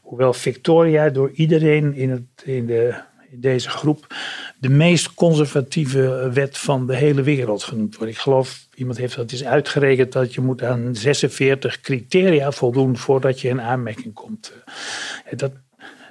Hoewel 0.03 0.33
Victoria 0.33 1.09
door 1.09 1.31
iedereen 1.31 1.95
in, 1.95 2.11
het, 2.11 2.23
in, 2.45 2.67
de, 2.67 2.95
in 3.31 3.41
deze 3.41 3.69
groep 3.69 4.15
de 4.59 4.69
meest 4.69 5.15
conservatieve 5.15 6.31
wet 6.33 6.59
van 6.59 6.87
de 6.87 6.97
hele 6.97 7.23
wereld 7.23 7.63
genoemd 7.63 7.97
wordt. 7.97 8.13
Ik 8.13 8.19
geloof, 8.19 8.67
iemand 8.75 8.99
heeft 8.99 9.17
dat 9.17 9.33
eens 9.33 9.45
uitgerekend, 9.45 10.13
dat 10.13 10.35
je 10.35 10.41
moet 10.41 10.63
aan 10.63 10.95
46 10.97 11.81
criteria 11.81 12.53
voldoen 12.53 12.97
voordat 12.97 13.41
je 13.41 13.49
in 13.49 13.61
aanmerking 13.61 14.15
komt. 14.15 14.53
Eh, 15.25 15.39
dat, 15.39 15.53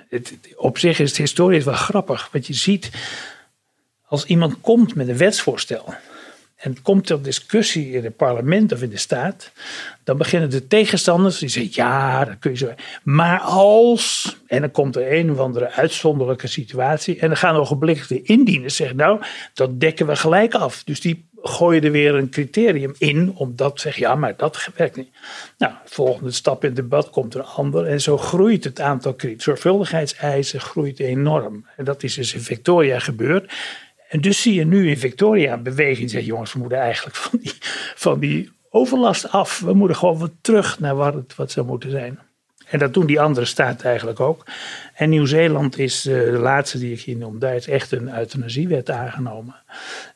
het, 0.09 0.37
op 0.55 0.77
zich 0.77 0.99
is 0.99 1.09
het 1.09 1.17
historisch 1.17 1.65
wel 1.65 1.73
grappig, 1.73 2.29
want 2.31 2.47
je 2.47 2.53
ziet 2.53 2.91
als 4.05 4.25
iemand 4.25 4.61
komt 4.61 4.95
met 4.95 5.07
een 5.07 5.17
wetsvoorstel 5.17 5.93
En 6.63 6.81
komt 6.81 7.09
er 7.09 7.21
discussie 7.21 7.91
in 7.91 8.03
het 8.03 8.15
parlement 8.15 8.71
of 8.71 8.81
in 8.81 8.89
de 8.89 8.97
staat, 8.97 9.51
dan 10.03 10.17
beginnen 10.17 10.49
de 10.49 10.67
tegenstanders 10.67 11.37
die 11.37 11.49
zeggen: 11.49 11.71
ja, 11.75 12.25
dat 12.25 12.39
kun 12.39 12.51
je 12.51 12.57
zo. 12.57 12.73
Maar 13.03 13.39
als. 13.39 14.37
En 14.47 14.61
dan 14.61 14.71
komt 14.71 14.95
er 14.95 15.13
een 15.13 15.31
of 15.31 15.39
andere 15.39 15.71
uitzonderlijke 15.71 16.47
situatie. 16.47 17.19
En 17.19 17.27
dan 17.27 17.37
gaan 17.37 17.55
ogenblikkelijk 17.55 18.25
de 18.25 18.33
indieners 18.33 18.75
zeggen: 18.75 18.97
nou, 18.97 19.21
dat 19.53 19.79
dekken 19.79 20.07
we 20.07 20.15
gelijk 20.15 20.53
af. 20.53 20.83
Dus 20.83 21.01
die 21.01 21.29
gooien 21.41 21.83
er 21.83 21.91
weer 21.91 22.15
een 22.15 22.29
criterium 22.29 22.93
in, 22.97 23.33
omdat 23.35 23.79
zeggen: 23.79 24.01
ja, 24.01 24.15
maar 24.15 24.37
dat 24.37 24.69
werkt 24.75 24.95
niet. 24.95 25.09
Nou, 25.57 25.73
volgende 25.85 26.31
stap 26.31 26.61
in 26.61 26.67
het 26.67 26.75
debat 26.75 27.09
komt 27.09 27.35
een 27.35 27.45
ander. 27.45 27.85
En 27.85 28.01
zo 28.01 28.17
groeit 28.17 28.63
het 28.63 28.81
aantal 28.81 29.15
zorgvuldigheidseisen 29.37 30.59
groeit 30.59 30.99
enorm. 30.99 31.65
En 31.77 31.85
dat 31.85 32.03
is 32.03 32.13
dus 32.13 32.33
in 32.33 32.41
Victoria 32.41 32.99
gebeurd. 32.99 33.51
En 34.13 34.21
dus 34.21 34.41
zie 34.41 34.53
je 34.53 34.65
nu 34.65 34.89
in 34.89 34.97
Victoria 34.97 35.53
een 35.53 35.63
beweging 35.63 36.09
zeggen: 36.09 36.29
jongens, 36.29 36.53
we 36.53 36.59
moeten 36.59 36.77
eigenlijk 36.77 37.15
van 37.15 37.39
die, 37.41 37.53
van 37.95 38.19
die 38.19 38.51
overlast 38.69 39.29
af. 39.29 39.59
We 39.59 39.73
moeten 39.73 39.97
gewoon 39.97 40.17
wat 40.17 40.31
terug 40.41 40.79
naar 40.79 40.95
wat 40.95 41.13
het 41.13 41.35
wat 41.35 41.51
zou 41.51 41.65
moeten 41.65 41.91
zijn. 41.91 42.19
En 42.69 42.79
dat 42.79 42.93
doen 42.93 43.05
die 43.05 43.21
andere 43.21 43.45
staten 43.45 43.89
eigenlijk 43.89 44.19
ook. 44.19 44.45
En 44.93 45.09
Nieuw-Zeeland 45.09 45.77
is 45.77 46.05
eh, 46.05 46.13
de 46.13 46.31
laatste 46.31 46.79
die 46.79 46.93
ik 46.93 47.01
hier 47.01 47.15
noem. 47.15 47.39
Daar 47.39 47.55
is 47.55 47.67
echt 47.67 47.91
een 47.91 48.17
euthanasiewet 48.17 48.89
aangenomen. 48.89 49.55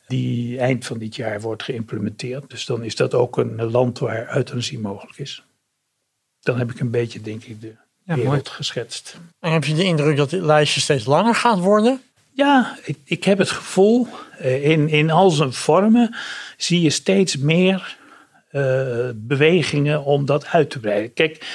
Die 0.06 0.58
eind 0.58 0.86
van 0.86 0.98
dit 0.98 1.16
jaar 1.16 1.40
wordt 1.40 1.62
geïmplementeerd. 1.62 2.50
Dus 2.50 2.66
dan 2.66 2.84
is 2.84 2.96
dat 2.96 3.14
ook 3.14 3.36
een 3.36 3.62
land 3.70 3.98
waar 3.98 4.36
euthanasie 4.36 4.78
mogelijk 4.78 5.18
is. 5.18 5.44
Dan 6.40 6.58
heb 6.58 6.70
ik 6.70 6.80
een 6.80 6.90
beetje, 6.90 7.20
denk 7.20 7.44
ik, 7.44 7.60
de 7.60 7.74
wereld 8.04 8.48
geschetst. 8.48 9.16
En 9.40 9.52
heb 9.52 9.64
je 9.64 9.74
de 9.74 9.84
indruk 9.84 10.16
dat 10.16 10.30
dit 10.30 10.42
lijstje 10.42 10.80
steeds 10.80 11.04
langer 11.04 11.34
gaat 11.34 11.58
worden? 11.58 12.02
Ja, 12.38 12.76
ik, 12.84 12.98
ik 13.04 13.24
heb 13.24 13.38
het 13.38 13.50
gevoel, 13.50 14.06
uh, 14.40 14.64
in, 14.64 14.88
in 14.88 15.10
al 15.10 15.30
zijn 15.30 15.52
vormen 15.52 16.16
zie 16.56 16.80
je 16.80 16.90
steeds 16.90 17.36
meer 17.36 17.96
uh, 18.52 19.08
bewegingen 19.14 20.04
om 20.04 20.26
dat 20.26 20.46
uit 20.46 20.70
te 20.70 20.80
breiden. 20.80 21.12
Kijk, 21.12 21.46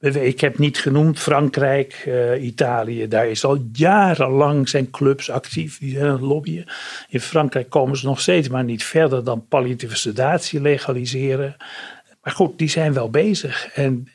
ik 0.00 0.40
heb 0.40 0.58
niet 0.58 0.78
genoemd 0.78 1.18
Frankrijk, 1.18 2.04
uh, 2.06 2.44
Italië. 2.44 3.08
Daar 3.08 3.28
is 3.28 3.44
al 3.44 3.58
jarenlang 3.72 4.68
zijn 4.68 4.90
clubs 4.90 5.30
actief. 5.30 5.78
Die 5.78 5.96
zijn 5.96 6.10
aan 6.10 6.24
lobbyen. 6.24 6.66
In 7.08 7.20
Frankrijk 7.20 7.70
komen 7.70 7.96
ze 7.96 8.06
nog 8.06 8.20
steeds 8.20 8.48
maar 8.48 8.64
niet 8.64 8.84
verder 8.84 9.24
dan 9.24 9.46
palliatieve 9.48 9.96
sedatie 9.96 10.60
legaliseren. 10.60 11.56
Maar 12.26 12.34
goed, 12.34 12.58
die 12.58 12.68
zijn 12.68 12.92
wel 12.92 13.10
bezig. 13.10 13.66
En 13.66 14.08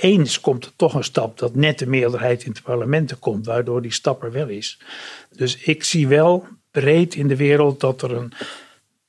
eens 0.00 0.40
komt 0.40 0.64
er 0.64 0.72
toch 0.76 0.94
een 0.94 1.04
stap 1.04 1.38
dat 1.38 1.54
net 1.54 1.78
de 1.78 1.86
meerderheid 1.86 2.44
in 2.44 2.50
het 2.50 2.62
parlement 2.62 3.18
komt, 3.18 3.46
waardoor 3.46 3.82
die 3.82 3.92
stap 3.92 4.22
er 4.22 4.32
wel 4.32 4.48
is. 4.48 4.78
Dus 5.36 5.56
ik 5.56 5.84
zie 5.84 6.08
wel 6.08 6.46
breed 6.70 7.14
in 7.14 7.28
de 7.28 7.36
wereld 7.36 7.80
dat 7.80 8.02
er 8.02 8.12
een, 8.12 8.32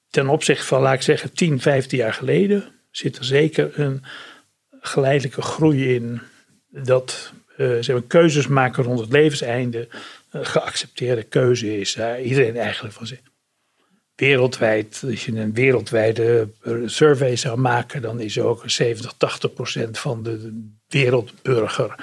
ten 0.10 0.28
opzichte 0.28 0.66
van, 0.66 0.82
laat 0.82 0.94
ik 0.94 1.02
zeggen, 1.02 1.34
10, 1.34 1.62
15 1.62 1.98
jaar 1.98 2.14
geleden, 2.14 2.64
zit 2.92 3.18
er 3.18 3.26
zeker 3.26 3.80
een 3.80 4.04
geleidelijke 4.82 5.42
groei 5.42 5.96
in. 5.96 6.22
Dat 6.70 7.34
uh, 7.58 7.78
zeg 7.80 7.96
maar, 7.96 8.08
keuzes 8.08 8.48
maken 8.48 8.84
rond 8.84 9.00
het 9.00 9.12
levenseinde 9.12 9.88
een 10.30 10.46
geaccepteerde 10.46 11.24
keuze 11.24 11.80
is. 11.80 11.98
Iedereen 12.24 12.58
eigenlijk 12.58 12.94
van 12.94 13.08
zegt 13.08 13.22
wereldwijd, 14.18 15.04
als 15.10 15.26
je 15.26 15.40
een 15.40 15.54
wereldwijde 15.54 16.50
survey 16.86 17.36
zou 17.36 17.58
maken, 17.58 18.02
dan 18.02 18.20
is 18.20 18.40
ook 18.40 18.62
70, 18.66 19.14
80 19.18 19.54
procent 19.54 20.00
van 20.00 20.24
de 20.24 20.68
wereldburger 20.88 21.96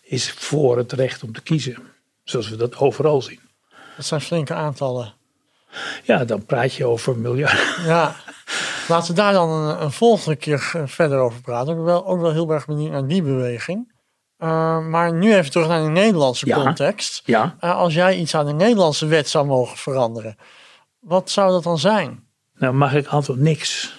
is 0.00 0.32
voor 0.32 0.76
het 0.76 0.92
recht 0.92 1.22
om 1.22 1.32
te 1.32 1.42
kiezen. 1.42 1.76
Zoals 2.24 2.48
we 2.48 2.56
dat 2.56 2.76
overal 2.76 3.22
zien. 3.22 3.40
Dat 3.96 4.06
zijn 4.06 4.20
flinke 4.20 4.54
aantallen. 4.54 5.14
Ja, 6.02 6.24
dan 6.24 6.44
praat 6.44 6.74
je 6.74 6.86
over 6.86 7.18
miljarden. 7.18 7.84
Ja, 7.84 8.16
laten 8.88 9.14
we 9.14 9.20
daar 9.20 9.32
dan 9.32 9.50
een, 9.50 9.82
een 9.82 9.92
volgende 9.92 10.36
keer 10.36 10.82
verder 10.86 11.18
over 11.18 11.40
praten. 11.40 11.70
Ik 11.70 11.76
ben 11.76 11.84
wel, 11.84 12.06
ook 12.06 12.20
wel 12.20 12.32
heel 12.32 12.50
erg 12.50 12.66
benieuwd 12.66 12.90
naar 12.90 13.06
die 13.06 13.22
beweging. 13.22 13.92
Uh, 14.38 14.86
maar 14.86 15.12
nu 15.12 15.34
even 15.34 15.50
terug 15.50 15.68
naar 15.68 15.82
de 15.82 15.88
Nederlandse 15.88 16.46
Ja, 16.46 16.62
context. 16.62 17.22
Ja, 17.24 17.56
Uh, 17.60 17.76
als 17.76 17.94
jij 17.94 18.16
iets 18.16 18.34
aan 18.34 18.46
de 18.46 18.52
Nederlandse 18.52 19.06
wet 19.06 19.28
zou 19.28 19.46
mogen 19.46 19.76
veranderen, 19.76 20.36
wat 21.00 21.30
zou 21.30 21.50
dat 21.50 21.62
dan 21.62 21.78
zijn? 21.78 22.28
nou 22.60 22.74
mag 22.74 22.94
ik 22.94 23.06
antwoord 23.06 23.38
niks. 23.38 23.94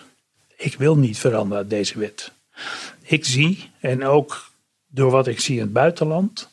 Ik 0.58 0.76
wil 0.78 0.98
niet 0.98 1.18
veranderen 1.18 1.68
deze 1.68 2.00
wet. 2.00 2.32
Ik 3.02 3.26
zie, 3.26 3.72
en 3.80 4.06
ook 4.06 4.50
door 4.88 5.12
wat 5.12 5.28
ik 5.28 5.40
zie 5.40 5.56
in 5.56 5.62
het 5.62 5.74
buitenland, 5.74 6.50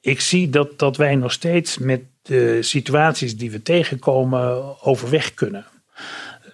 ik 0.00 0.20
zie 0.20 0.50
dat, 0.50 0.78
dat 0.78 0.96
wij 0.96 1.14
nog 1.14 1.32
steeds 1.32 1.78
met 1.78 2.02
de 2.22 2.62
situaties 2.62 3.36
die 3.36 3.50
we 3.50 3.62
tegenkomen 3.62 4.76
overweg 4.82 5.34
kunnen. 5.34 5.66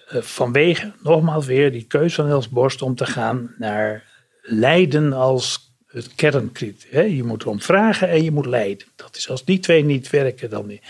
Eh, 0.09 0.23
vanwege, 0.23 0.93
nogmaals 1.03 1.47
weer, 1.47 1.73
die 1.73 1.85
keuze 1.85 2.15
van 2.15 2.29
Els 2.29 2.49
Borst 2.49 2.83
om 2.83 2.95
te 2.95 3.07
gaan 3.07 3.55
naar 3.59 4.05
lijden 4.43 5.13
als 5.13 5.73
het 5.87 6.15
kerncriterium. 6.15 7.17
Je 7.17 7.25
moet 7.25 7.43
erom 7.43 7.61
vragen 7.61 8.09
en 8.09 8.25
je 8.25 8.31
moet 8.31 8.47
lijden. 8.47 8.87
Dat 8.97 9.17
is 9.17 9.29
als 9.29 9.45
die 9.45 9.59
twee 9.59 9.85
niet 9.85 10.11
werken, 10.11 10.51
dan 10.51 10.67
niet. 10.67 10.83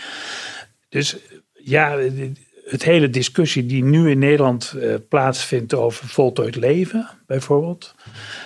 Dus 0.89 1.15
ja, 1.63 1.97
het 2.69 2.83
hele 2.83 3.09
discussie 3.09 3.65
die 3.65 3.83
nu 3.83 4.09
in 4.09 4.19
Nederland 4.19 4.73
uh, 4.75 4.95
plaatsvindt 5.09 5.73
over 5.73 6.07
voltooid 6.07 6.55
leven, 6.55 7.09
bijvoorbeeld. 7.27 7.95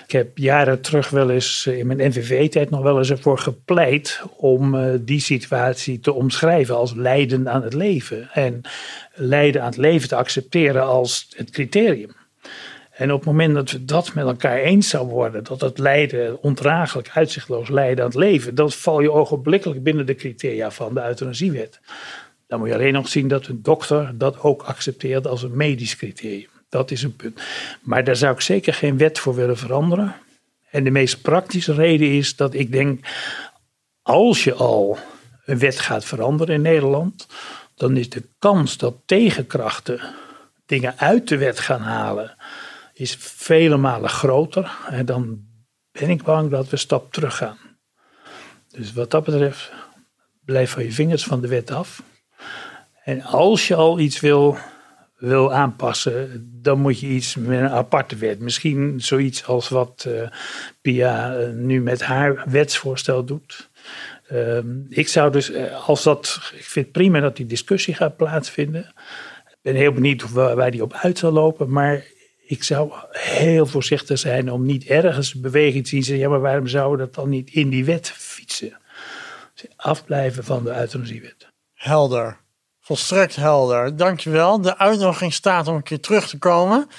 Ik 0.06 0.12
heb 0.12 0.38
jaren 0.38 0.82
terug 0.82 1.10
wel 1.10 1.30
eens 1.30 1.66
uh, 1.70 1.78
in 1.78 1.88
mijn 1.88 2.10
NVV-tijd 2.10 2.70
nog 2.70 2.82
wel 2.82 2.98
eens 2.98 3.10
ervoor 3.10 3.38
gepleit 3.38 4.22
om 4.38 4.76
uh, 4.76 4.94
die 5.02 5.20
situatie 5.20 6.00
te 6.00 6.14
omschrijven 6.14 6.76
als 6.76 6.94
lijden 6.94 7.50
aan 7.50 7.64
het 7.64 7.74
leven. 7.74 8.30
En 8.34 8.62
lijden 9.14 9.62
aan 9.62 9.68
het 9.68 9.78
leven 9.78 10.08
te 10.08 10.16
accepteren 10.16 10.86
als 10.86 11.28
het 11.36 11.50
criterium. 11.50 12.12
En 12.94 13.12
op 13.12 13.18
het 13.18 13.28
moment 13.28 13.54
dat 13.54 13.72
we 13.72 13.86
dat 13.86 14.14
met 14.14 14.26
elkaar 14.26 14.58
eens 14.58 14.90
zouden 14.90 15.14
worden, 15.14 15.44
dat 15.44 15.62
het 15.62 15.78
lijden, 15.78 16.42
ondraaglijk, 16.42 17.10
uitzichtloos 17.14 17.70
lijden 17.70 18.04
aan 18.04 18.10
het 18.10 18.20
leven, 18.20 18.56
dan 18.56 18.72
val 18.72 19.02
je 19.02 19.12
ogenblikkelijk 19.12 19.84
binnen 19.84 20.06
de 20.06 20.16
criteria 20.16 20.72
van 20.72 20.94
de 20.94 21.04
euthanasiewet. 21.04 21.80
Dan 22.54 22.62
moet 22.62 22.72
je 22.72 22.78
alleen 22.78 22.94
nog 22.94 23.08
zien 23.08 23.28
dat 23.28 23.48
een 23.48 23.62
dokter 23.62 24.18
dat 24.18 24.40
ook 24.40 24.62
accepteert 24.62 25.28
als 25.28 25.44
een 25.44 25.58
medisch 25.58 25.96
criterium. 25.96 26.50
Dat 26.70 26.92
is 26.92 27.04
een 27.04 27.16
punt. 27.16 27.42
Maar 27.82 28.04
daar 28.04 28.16
zou 28.16 28.34
ik 28.34 28.42
zeker 28.42 28.74
geen 28.74 28.98
wet 28.98 29.20
voor 29.20 29.36
willen 29.36 29.58
veranderen. 29.58 30.16
En 30.70 30.84
de 30.84 30.90
meest 30.90 31.22
praktische 31.22 31.74
reden 31.74 32.08
is 32.08 32.36
dat 32.36 32.54
ik 32.54 32.72
denk, 32.72 33.06
als 34.02 34.44
je 34.44 34.54
al 34.54 34.98
een 35.46 35.60
wet 35.60 35.80
gaat 35.80 36.06
veranderen 36.06 36.56
in 36.56 36.62
Nederland, 36.62 37.28
dan 37.76 37.98
is 37.98 38.10
de 38.10 38.24
kans 38.40 38.78
dat 38.78 38.96
tegenkrachten 39.06 40.02
dingen 40.66 40.98
uit 40.98 41.28
de 41.28 41.38
wet 41.38 41.60
gaan 41.60 41.82
halen, 41.82 42.36
is 42.94 43.16
vele 43.20 43.78
malen 43.78 44.10
groter. 44.10 44.72
En 44.90 45.06
dan 45.06 45.44
ben 45.92 46.10
ik 46.10 46.24
bang 46.24 46.52
dat 46.52 46.66
we 46.66 46.72
een 46.72 46.78
stap 46.78 47.14
terug 47.14 47.38
gaan. 47.38 47.58
Dus 48.68 48.94
wat 48.94 49.12
dat 49.12 49.24
betreft, 49.24 49.72
blijf 50.46 50.72
van 50.72 50.84
je 50.84 50.92
vingers 50.92 51.24
van 51.24 51.42
de 51.42 51.48
wet 51.48 51.72
af. 51.72 52.02
En 53.04 53.22
als 53.22 53.68
je 53.68 53.76
al 53.76 54.00
iets 54.00 54.20
wil, 54.20 54.58
wil 55.18 55.54
aanpassen, 55.54 56.50
dan 56.62 56.80
moet 56.80 57.00
je 57.00 57.08
iets 57.08 57.36
met 57.36 57.60
een 57.60 57.70
aparte 57.70 58.16
wet. 58.16 58.40
Misschien 58.40 59.02
zoiets 59.02 59.46
als 59.46 59.70
wat 59.70 60.06
uh, 60.08 60.28
Pia 60.82 61.40
uh, 61.40 61.50
nu 61.50 61.82
met 61.82 62.02
haar 62.02 62.44
wetsvoorstel 62.48 63.24
doet. 63.24 63.70
Uh, 64.32 64.58
ik 64.90 65.08
zou 65.08 65.32
dus, 65.32 65.50
uh, 65.52 65.88
als 65.88 66.04
dat, 66.04 66.52
ik 66.56 66.64
vind 66.64 66.86
het 66.86 66.94
prima 66.94 67.20
dat 67.20 67.36
die 67.36 67.46
discussie 67.46 67.94
gaat 67.94 68.18
plaatsvinden. 68.18 68.94
Ik 69.48 69.58
ben 69.62 69.76
heel 69.76 69.94
benieuwd 69.94 70.32
waar, 70.32 70.56
waar 70.56 70.72
die 70.72 70.84
op 70.84 70.94
uit 70.94 71.18
zal 71.18 71.32
lopen, 71.32 71.70
maar 71.70 72.04
ik 72.46 72.64
zou 72.64 72.92
heel 73.12 73.66
voorzichtig 73.66 74.20
zijn 74.20 74.52
om 74.52 74.66
niet 74.66 74.86
ergens 74.86 75.34
beweging 75.34 75.88
te 75.88 76.02
zien. 76.02 76.18
Ja, 76.18 76.30
maar 76.30 76.40
waarom 76.40 76.68
zouden 76.68 76.98
we 77.00 77.06
dat 77.06 77.16
dan 77.16 77.30
niet 77.30 77.50
in 77.50 77.70
die 77.70 77.86
wet 77.86 78.10
fietsen? 78.10 78.78
Afblijven 79.76 80.44
van 80.44 80.64
de 80.64 80.80
euthanasiewet. 80.80 81.48
Helder. 81.74 82.43
Volstrekt 82.86 83.36
helder. 83.36 83.96
Dankjewel. 83.96 84.62
De 84.62 84.78
uitnodiging 84.78 85.34
staat 85.34 85.68
om 85.68 85.76
een 85.76 85.84
keer 85.84 86.00
terug 86.00 86.28
te 86.28 86.38
komen. 86.38 86.90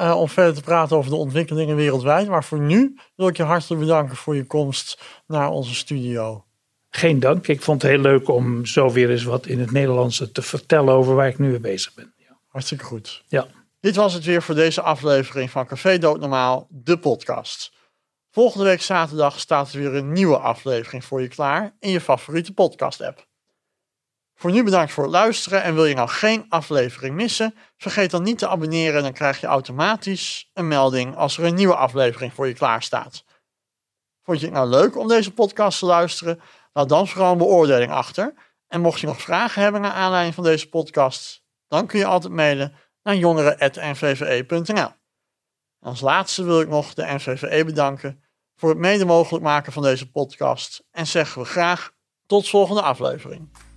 Uh, 0.00 0.20
om 0.20 0.28
verder 0.28 0.54
te 0.54 0.60
praten 0.60 0.96
over 0.96 1.10
de 1.10 1.16
ontwikkelingen 1.16 1.76
wereldwijd. 1.76 2.28
Maar 2.28 2.44
voor 2.44 2.60
nu 2.60 2.98
wil 3.14 3.28
ik 3.28 3.36
je 3.36 3.42
hartelijk 3.42 3.80
bedanken 3.80 4.16
voor 4.16 4.36
je 4.36 4.46
komst 4.46 5.02
naar 5.26 5.50
onze 5.50 5.74
studio. 5.74 6.44
Geen 6.90 7.20
dank. 7.20 7.48
Ik 7.48 7.62
vond 7.62 7.82
het 7.82 7.90
heel 7.90 8.00
leuk 8.00 8.28
om 8.28 8.66
zo 8.66 8.90
weer 8.90 9.10
eens 9.10 9.24
wat 9.24 9.46
in 9.46 9.60
het 9.60 9.70
Nederlands 9.70 10.28
te 10.32 10.42
vertellen 10.42 10.94
over 10.94 11.14
waar 11.14 11.28
ik 11.28 11.38
nu 11.38 11.48
mee 11.48 11.60
bezig 11.60 11.94
ben. 11.94 12.12
Ja. 12.16 12.36
Hartstikke 12.48 12.84
goed. 12.84 13.24
Ja. 13.28 13.46
Dit 13.80 13.96
was 13.96 14.14
het 14.14 14.24
weer 14.24 14.42
voor 14.42 14.54
deze 14.54 14.82
aflevering 14.82 15.50
van 15.50 15.66
Café 15.66 15.98
Doodnormaal, 15.98 16.66
de 16.70 16.98
podcast. 16.98 17.72
Volgende 18.30 18.64
week 18.64 18.82
zaterdag 18.82 19.40
staat 19.40 19.72
er 19.72 19.78
weer 19.78 19.94
een 19.94 20.12
nieuwe 20.12 20.38
aflevering 20.38 21.04
voor 21.04 21.22
je 21.22 21.28
klaar 21.28 21.74
in 21.80 21.90
je 21.90 22.00
favoriete 22.00 22.52
podcast-app. 22.52 23.26
Voor 24.42 24.50
nu 24.50 24.62
bedankt 24.62 24.92
voor 24.92 25.04
het 25.04 25.12
luisteren 25.12 25.62
en 25.62 25.74
wil 25.74 25.84
je 25.84 25.94
nou 25.94 26.08
geen 26.08 26.46
aflevering 26.48 27.14
missen, 27.14 27.54
vergeet 27.76 28.10
dan 28.10 28.22
niet 28.22 28.38
te 28.38 28.48
abonneren 28.48 28.96
en 28.96 29.02
dan 29.02 29.12
krijg 29.12 29.40
je 29.40 29.46
automatisch 29.46 30.50
een 30.54 30.68
melding 30.68 31.16
als 31.16 31.38
er 31.38 31.44
een 31.44 31.54
nieuwe 31.54 31.76
aflevering 31.76 32.32
voor 32.32 32.46
je 32.46 32.54
klaar 32.54 32.82
staat. 32.82 33.24
Vond 34.22 34.40
je 34.40 34.44
het 34.44 34.54
nou 34.54 34.68
leuk 34.68 34.96
om 34.96 35.08
deze 35.08 35.32
podcast 35.32 35.78
te 35.78 35.86
luisteren? 35.86 36.40
Laat 36.72 36.88
dan 36.88 37.08
vooral 37.08 37.32
een 37.32 37.38
beoordeling 37.38 37.92
achter. 37.92 38.34
En 38.68 38.80
mocht 38.80 39.00
je 39.00 39.06
nog 39.06 39.20
vragen 39.20 39.62
hebben 39.62 39.80
naar 39.80 39.92
aanleiding 39.92 40.34
van 40.34 40.44
deze 40.44 40.68
podcast, 40.68 41.44
dan 41.68 41.86
kun 41.86 41.98
je 41.98 42.06
altijd 42.06 42.32
mailen 42.32 42.74
naar 43.02 43.16
jongeren.nvve.nl. 43.16 44.90
Als 45.80 46.00
laatste 46.00 46.44
wil 46.44 46.60
ik 46.60 46.68
nog 46.68 46.94
de 46.94 47.14
NVVE 47.14 47.64
bedanken 47.64 48.22
voor 48.56 48.68
het 48.68 48.78
mede 48.78 49.04
mogelijk 49.04 49.44
maken 49.44 49.72
van 49.72 49.82
deze 49.82 50.10
podcast 50.10 50.84
en 50.90 51.06
zeggen 51.06 51.42
we 51.42 51.48
graag 51.48 51.92
tot 52.26 52.48
volgende 52.48 52.82
aflevering. 52.82 53.71